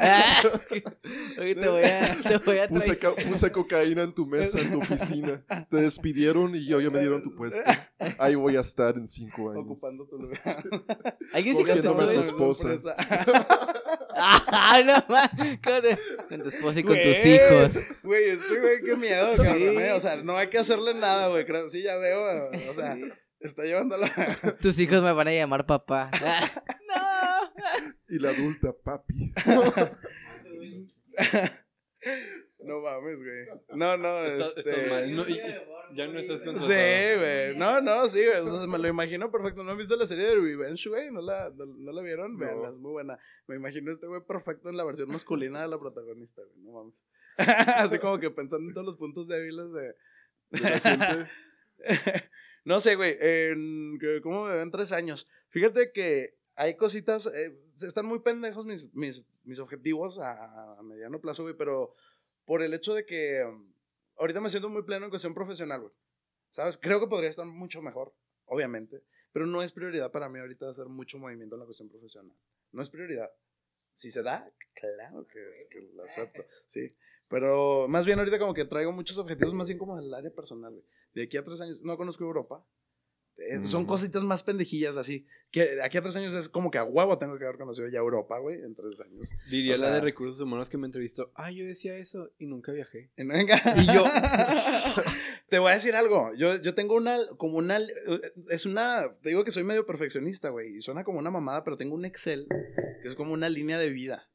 [1.39, 4.73] Oye, te voy a, te voy a Puse, ca- puse cocaína en tu mesa, en
[4.73, 5.45] tu oficina.
[5.71, 7.59] Te despidieron y yo ya me dieron tu puesto.
[8.19, 9.65] Ahí voy a estar en cinco años.
[9.65, 10.41] Ocupando tu lugar.
[11.33, 12.95] ¿Alguien sí a tu esposa.
[14.15, 15.31] Ah, no más.
[15.31, 17.73] Con, tu- con tu esposa y con tus hijos.
[18.03, 19.59] Güey, este güey, qué miedo, cabrón.
[19.59, 19.65] Sí.
[19.65, 19.93] eh.
[19.93, 21.45] O sea, no hay que hacerle nada, güey.
[21.47, 22.51] Creo, sí, ya veo.
[22.71, 22.97] O sea,
[23.41, 24.11] está llevándola.
[24.61, 26.11] Tus hijos me van a llamar papá.
[26.89, 27.65] no.
[28.09, 29.33] Y la adulta, papi.
[32.65, 33.47] No mames, güey.
[33.79, 34.71] No, no, Estás- este.
[34.71, 35.17] estás mal.
[35.17, 35.41] No, y-
[35.95, 36.71] ya no estás contratado.
[36.73, 37.57] Sí, güey.
[37.57, 38.39] No, no, sí, güey.
[38.41, 39.63] O sea, me lo imagino perfecto.
[39.63, 41.11] ¿No han visto la serie de Revenge, güey?
[41.11, 42.33] ¿No la, no, no la vieron?
[42.33, 42.39] No.
[42.39, 43.19] Veanla, es muy buena.
[43.47, 46.57] Me imagino este güey perfecto en la versión masculina de la protagonista, güey.
[46.65, 47.05] No mames.
[47.77, 49.95] Así como que pensando en todos los puntos débiles de.
[50.51, 51.31] De la gente.
[52.65, 53.17] no sé, güey.
[53.21, 55.29] en- que- ¿Cómo me ven tres años?
[55.51, 57.27] Fíjate que hay cositas.
[57.27, 61.95] eh, están muy pendejos mis, mis, mis objetivos a, a mediano plazo, güey, pero
[62.45, 63.73] por el hecho de que um,
[64.17, 65.93] ahorita me siento muy pleno en cuestión profesional, güey.
[66.51, 66.77] ¿Sabes?
[66.77, 68.15] Creo que podría estar mucho mejor,
[68.45, 72.37] obviamente, pero no es prioridad para mí ahorita hacer mucho movimiento en la cuestión profesional.
[72.73, 73.31] No es prioridad.
[73.95, 76.95] Si se da, claro que, que acepto, sí.
[77.29, 80.73] Pero más bien ahorita como que traigo muchos objetivos más bien como del área personal,
[80.73, 80.85] güey.
[81.15, 82.67] De aquí a tres años, no conozco Europa.
[83.39, 83.87] Eh, Son Mm.
[83.87, 85.27] cositas más pendejillas así.
[85.51, 87.99] Que aquí a tres años es como que a huevo tengo que haber conocido ya
[87.99, 89.31] Europa, güey, en tres años.
[89.51, 91.31] Diría O sea- la de recursos humanos que me entrevistó.
[91.35, 93.11] Ah, yo decía eso y nunca viajé.
[93.17, 93.23] Y.
[93.23, 94.05] Y yo-
[95.49, 96.33] Te voy a decir algo.
[96.37, 97.79] Yo, yo tengo una, como una,
[98.49, 100.77] es una, te digo que soy medio perfeccionista, güey.
[100.77, 102.47] Y suena como una mamada, pero tengo un Excel
[103.03, 104.31] que es como una línea de vida.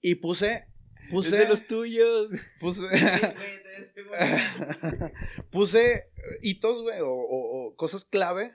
[0.00, 0.66] Y puse,
[1.10, 2.28] puse, Es de los tuyos.
[2.60, 2.84] puse,
[5.50, 6.04] puse
[6.42, 8.54] hitos, güey, o, o- o cosas clave.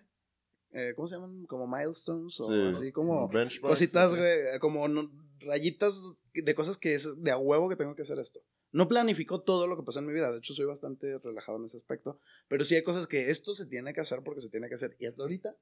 [0.72, 1.45] eh, ¿Cómo se llaman?
[1.47, 2.61] Como milestones o Sí.
[2.80, 5.09] así como Benchmarks, cositas, güey, como no-
[5.39, 6.03] rayitas
[6.34, 8.39] de cosas que es de a huevo que tengo que hacer esto.
[8.72, 11.65] No planifico todo lo que pasa en mi vida, de hecho soy bastante relajado en
[11.65, 14.67] ese aspecto, pero sí hay cosas que esto se tiene que hacer porque se tiene
[14.67, 14.95] que hacer.
[14.99, 15.57] Y hasta ahorita,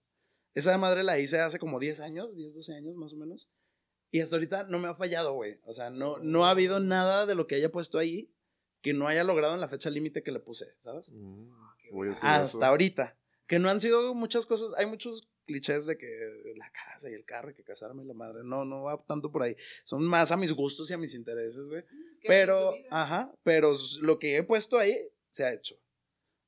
[0.56, 3.50] esa madre la hice hace como 10 años, 10, 12 años más o menos,
[4.12, 5.58] y hasta ahorita no me ha fallado, güey.
[5.64, 8.30] O sea, no, no ha habido nada de lo que haya puesto ahí
[8.82, 11.10] que no haya logrado en la fecha límite que le puse, ¿sabes?
[11.14, 11.50] Mm,
[11.92, 12.66] Voy a hacer Hasta eso.
[12.66, 13.18] ahorita.
[13.48, 16.08] Que no han sido muchas cosas, hay muchos clichés de que
[16.58, 18.42] la casa y el carro y que casarme y la madre.
[18.44, 19.56] No, no va tanto por ahí.
[19.84, 21.84] Son más a mis gustos y a mis intereses, güey.
[22.28, 24.98] Pero, ajá, pero lo que he puesto ahí
[25.30, 25.76] se ha hecho.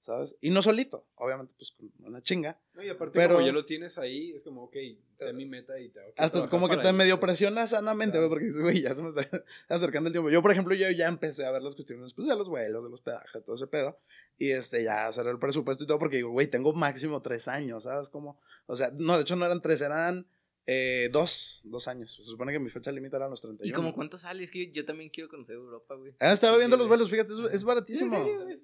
[0.01, 0.37] ¿Sabes?
[0.39, 2.57] Y no solito, obviamente, pues con una chinga.
[2.73, 4.75] No, y aparte, Pero- como ya lo tienes ahí, es como, ok,
[5.19, 8.27] sé mi meta y tengo que Hasta como que te medio presiona sanamente, Claro.
[8.27, 9.21] güey, porque dices, güey, ya se me está
[9.67, 10.29] acercando el tiempo.
[10.29, 12.89] Yo, por ejemplo, yo ya empecé a ver las cuestiones, pues, de los vuelos, de
[12.89, 13.99] los pedajes, todo ese pedo.
[14.37, 17.83] Y, este, ya hacer el presupuesto y todo, porque digo, güey, tengo máximo tres años,
[17.83, 18.09] ¿sabes?
[18.09, 20.25] Como, o sea, no, de hecho no eran tres, eran
[20.65, 22.13] eh, dos, dos años.
[22.15, 23.67] Se supone que mi fecha límite era los 31.
[23.69, 24.43] ¿Y como cuánto sale?
[24.43, 26.13] Es que yo, yo también quiero conocer Europa, güey.
[26.19, 28.15] Ah, estaba Sí, viendo los vuelos, fíjate, es, es baratísimo.
[28.15, 28.59] ¿En serio,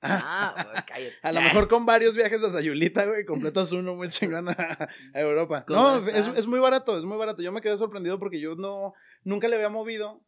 [0.00, 0.54] Ah,
[0.86, 1.16] cállate.
[1.22, 5.20] A lo mejor con varios viajes a Sayulita, güey, completas uno muy chingón a, a
[5.20, 5.64] Europa.
[5.66, 6.38] ¿Cómo No, es, está?
[6.38, 7.42] es muy barato, es muy barato.
[7.42, 8.94] Yo me quedé sorprendido porque yo no,
[9.24, 10.22] nunca le había movido.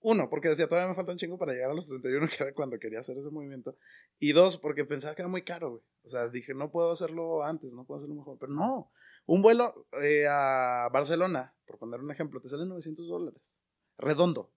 [0.00, 2.52] Uno, porque decía, todavía me falta un chingo para llegar a los 31, que era
[2.52, 3.76] cuando quería hacer ese movimiento.
[4.18, 5.82] Y dos, porque pensaba que era muy caro, güey.
[6.04, 8.38] O sea, dije, no puedo hacerlo antes, no puedo hacerlo mejor.
[8.38, 8.92] Pero no,
[9.26, 13.56] un vuelo eh, a Barcelona, por poner un ejemplo, te sale 900 dólares.
[13.98, 14.52] Redondo.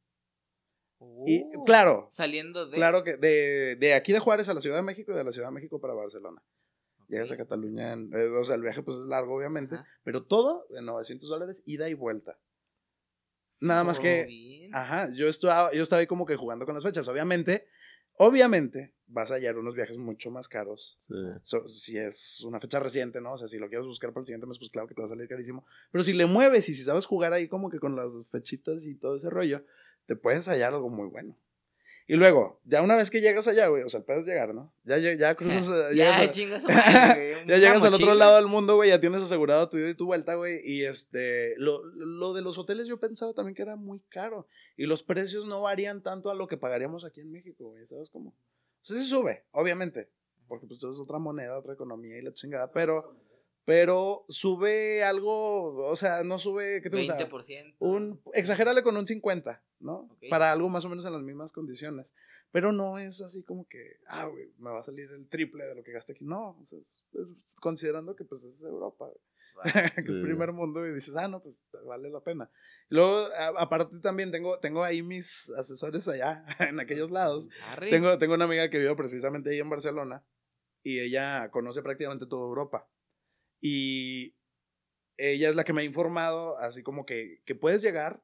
[1.26, 2.76] Y Uh, claro, Saliendo de.
[2.78, 5.32] Claro que de, de aquí de Juárez a la Ciudad de México y de la
[5.32, 6.42] Ciudad de México para Barcelona.
[7.08, 9.86] Llegas a Cataluña, en- eh, o sea, el viaje pues es largo obviamente, Ajá.
[10.04, 12.40] pero todo de 900 dólares, ida y vuelta.
[13.60, 14.74] Nada más Oh, que, bien.
[14.76, 17.08] ajá, yo estaba, yo estaba ahí como que jugando con las fechas.
[17.08, 17.68] Obviamente,
[18.18, 21.00] obviamente vas a hallar unos viajes mucho más caros.
[21.08, 21.14] Sí.
[21.44, 23.34] So- si es una fecha reciente, ¿no?
[23.34, 25.06] O sea, si lo quieres buscar para el siguiente mes, pues claro que te va
[25.06, 25.66] a salir carísimo.
[25.92, 28.96] Pero si le mueves y si sabes jugar ahí como que con las fechitas y
[28.96, 29.64] todo ese rollo,
[30.12, 31.38] te puedes hallar algo muy bueno.
[32.06, 34.54] Y luego, ya una vez que llegas allá, güey, o sea, el pedo es llegar,
[34.54, 34.74] ¿no?
[34.84, 36.62] Ya, lle- ya cruzas, eh, Ya, a- chingas.
[36.66, 39.94] güey, ya llegas al otro lado del mundo, güey, ya tienes asegurado tu ida y
[39.94, 40.60] tu vuelta, güey.
[40.66, 44.46] Y este, lo, lo de los hoteles yo pensaba también que era muy caro.
[44.76, 48.10] Y los precios no varían tanto a lo que pagaríamos aquí en México, güey, ¿sabes
[48.10, 48.32] cómo?
[48.32, 48.36] O
[48.82, 50.10] sea, sí sube, obviamente.
[50.50, 52.74] Porque pues es otra moneda, otra economía y la chingada.
[52.74, 53.16] Pero,
[53.66, 57.18] pero sube algo, o sea, no sube, ¿qué te gusta?
[57.20, 57.76] 20%.
[57.80, 60.10] Un, exagérale con un 50, ¿no?
[60.12, 60.24] Ok.
[60.30, 62.16] Para algo más o menos en las mismas condiciones.
[62.52, 65.76] Pero no es así como que, ah, güey, me va a salir el triple de
[65.76, 66.26] lo que gasto aquí.
[66.26, 69.10] No, o sea, es, es considerando que pues es Europa,
[69.58, 69.64] Va.
[69.64, 70.10] que Sí.
[70.10, 72.52] es primer mundo y dices, ah, no, pues vale la pena.
[72.90, 77.48] Luego, a- aparte también tengo, tengo ahí mis asesores allá, en aquellos lados.
[77.64, 77.90] Arre.
[77.90, 80.26] Tengo, tengo una amiga que vive precisamente ahí en Barcelona
[80.84, 82.90] y ella conoce prácticamente toda Europa.
[83.62, 84.36] Y
[85.18, 88.22] ella es la que me ha informado, así como que, que puedes llegar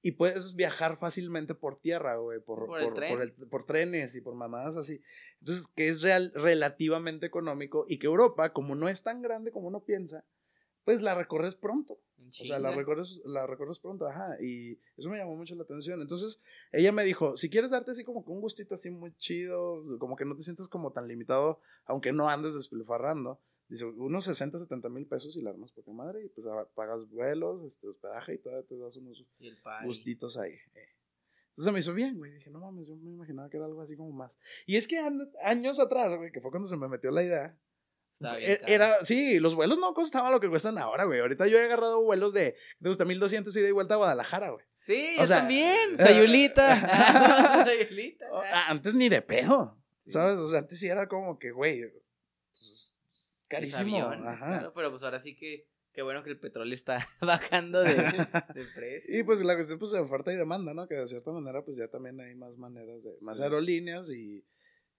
[0.00, 3.12] y puedes viajar fácilmente por tierra, güey, por, Por por, tren.
[3.12, 5.00] por el- por trenes y por mamadas así.
[5.40, 9.68] Entonces, que es real, relativamente económico y que Europa, como no es tan grande como
[9.68, 10.24] uno piensa,
[10.84, 12.00] pues la recorres pronto.
[12.40, 14.36] O sea, la recorres, la recorres pronto, ajá.
[14.40, 16.00] Y eso me llamó mucho la atención.
[16.00, 16.40] Entonces,
[16.72, 20.16] ella me dijo, si quieres darte así como que un gustito así muy chido, como
[20.16, 23.38] que no te sientas como tan limitado, aunque no andes despilfarrando,
[23.72, 27.64] dice, unos 60, 70 mil pesos y la armas porque madre, y pues pagas vuelos,
[27.64, 29.24] este, hospedaje y todavía te das unos
[29.84, 30.52] gustitos ahí.
[30.74, 30.88] eh.
[31.50, 32.32] Entonces me hizo bien, güey.
[32.32, 34.38] Dije, no mames, yo me imaginaba que era algo así como más.
[34.64, 34.98] Y es que
[35.42, 37.58] años atrás, güey, que fue cuando se me metió la idea,
[38.38, 38.72] bien e- caro.
[38.72, 41.20] Era, sí, los vuelos no costaban lo que cuestan ahora, güey.
[41.20, 44.64] Ahorita yo he agarrado vuelos de, de gusta 1200 ida y vuelta a Guadalajara, güey.
[44.78, 45.94] Sí, o yo sea, también.
[45.98, 46.76] eh, Sayulita.
[47.66, 48.26] Sayulita.
[48.32, 50.38] O- ah, Antes ni de pedo, ¿sabes?
[50.38, 52.91] O sea, antes sí era como que, güey, pues, es
[53.52, 53.96] carísimo.
[54.06, 54.46] Aviones, Ajá.
[54.46, 57.94] claro, pero pues ahora sí que qué bueno que el petróleo está bajando de,
[58.54, 59.18] de precio.
[59.18, 60.88] Y pues la cuestión pues de oferta y demanda, ¿no?
[60.88, 63.44] Que de cierta manera pues ya también hay más maneras de, más Sí.
[63.44, 64.44] aerolíneas y,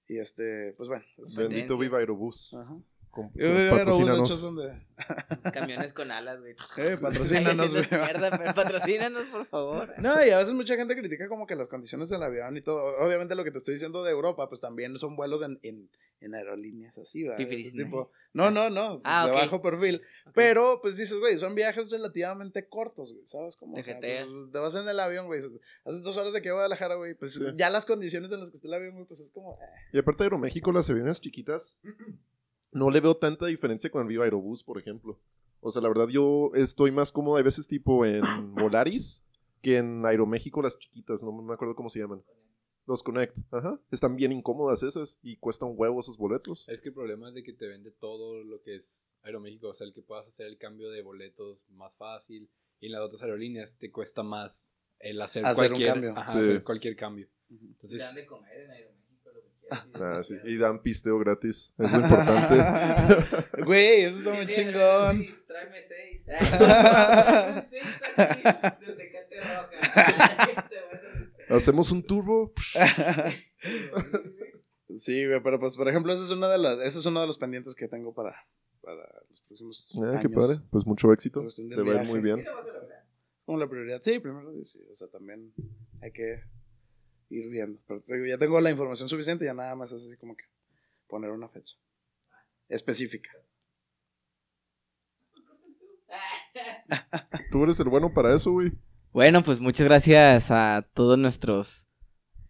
[0.08, 1.04] y este, pues bueno.
[1.36, 2.54] Bendito Viva Aerobús.
[2.54, 2.78] Ajá.
[3.14, 4.82] De donde...
[5.54, 6.56] Camiones con alas, güey.
[6.78, 7.88] Eh, patrocínanos, güey.
[9.32, 9.94] por favor.
[10.00, 12.82] No, y a veces mucha gente critica como que las condiciones del avión y todo.
[12.98, 15.90] Obviamente lo que te estoy diciendo de Europa, pues también son vuelos en, en,
[16.22, 17.46] en aerolíneas así, ¿verdad?
[17.48, 19.38] Tipo- No, no, no, Ah, de ok.
[19.38, 20.02] bajo perfil.
[20.34, 23.56] Pero, pues dices, güey, son viajes relativamente cortos, güey, ¿sabes?
[23.56, 25.40] Como, o sea, pues, te vas en el avión, güey,
[25.86, 27.44] haces dos horas de aquí a Guadalajara, güey, pues Sí.
[27.56, 29.54] ya las condiciones en las que está el avión, güey, pues es como...
[29.62, 29.66] eh.
[29.94, 31.78] Y aparte de Aeroméxico, las aviones chiquitas,
[32.74, 35.20] no le veo tanta diferencia con el Viva Aerobús, por ejemplo.
[35.62, 38.22] O sea, la verdad, yo estoy más cómodo, hay veces tipo en
[38.56, 39.24] Volaris,
[39.62, 42.22] que en Aeroméxico las chiquitas, no me acuerdo cómo se llaman.
[42.86, 43.80] Los Connect, ajá.
[43.92, 46.68] Están bien incómodas esas y cuestan huevo esos boletos.
[46.68, 49.74] Es que el problema es de que te vende todo lo que es Aeroméxico, o
[49.74, 52.50] sea, el que puedas hacer el cambio de boletos más fácil
[52.82, 56.12] y en las otras aerolíneas te cuesta más el hacer, Hacer un cualquier cambio.
[56.18, 56.40] ajá, Sí.
[56.40, 57.28] hacer cualquier cambio.
[57.48, 59.03] Te Entonces, dan de comer en Aeroméxico.
[59.72, 60.36] Ah, sí.
[60.46, 62.56] Y dan pisteo gratis, es lo importante.
[63.66, 65.20] Güey, eso está muy chingón.
[65.22, 66.22] sí, Tráeme seis.
[71.50, 72.54] Hacemos un turbo.
[74.98, 77.28] Sí, güey, pero pues, por ejemplo, ese es uno de los, ese es uno de
[77.28, 78.36] los pendientes que tengo para,
[78.82, 80.22] para los próximos Ah, años.
[80.22, 80.60] qué padre.
[80.70, 81.46] Pues mucho éxito.
[81.70, 82.46] Te va a ir muy bien.
[83.46, 84.02] Como la prioridad.
[84.02, 85.54] Sí, primero, sí, o sea, también
[86.02, 86.42] hay que
[87.34, 87.80] ir viendo.
[87.88, 90.46] Pero te digo, ya tengo la información suficiente, ya nada más es así como que
[91.08, 91.76] poner una fecha
[92.70, 93.30] específica.
[97.52, 98.72] Tú eres el bueno para eso, güey.
[99.12, 101.88] Bueno, pues muchas gracias a todos nuestros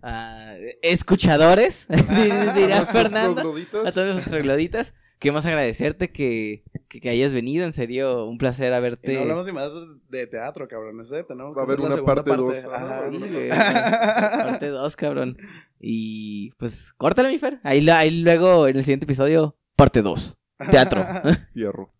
[0.02, 3.42] ah, escuchadores, dir- dirá Fernando.
[3.42, 4.94] A todos nuestros trogloditas.
[5.24, 7.66] Queremos agradecerte que, que, que hayas venido.
[7.66, 9.14] En serio, un placer Y haberte.
[9.16, 9.72] no hablamos ni más
[10.10, 11.00] de teatro, cabrón.
[11.02, 12.66] ese Tenemos Va a haber una parte dos.
[12.66, 13.10] Ajá.
[13.10, 15.38] Sí, güey, parte 2, cabrón.
[15.80, 17.60] Y pues, córtale, mi Fer.
[17.64, 20.38] Ahí, la- ahí luego, en el siguiente episodio, parte 2.
[20.72, 21.04] Teatro.
[21.54, 21.93] Fierro.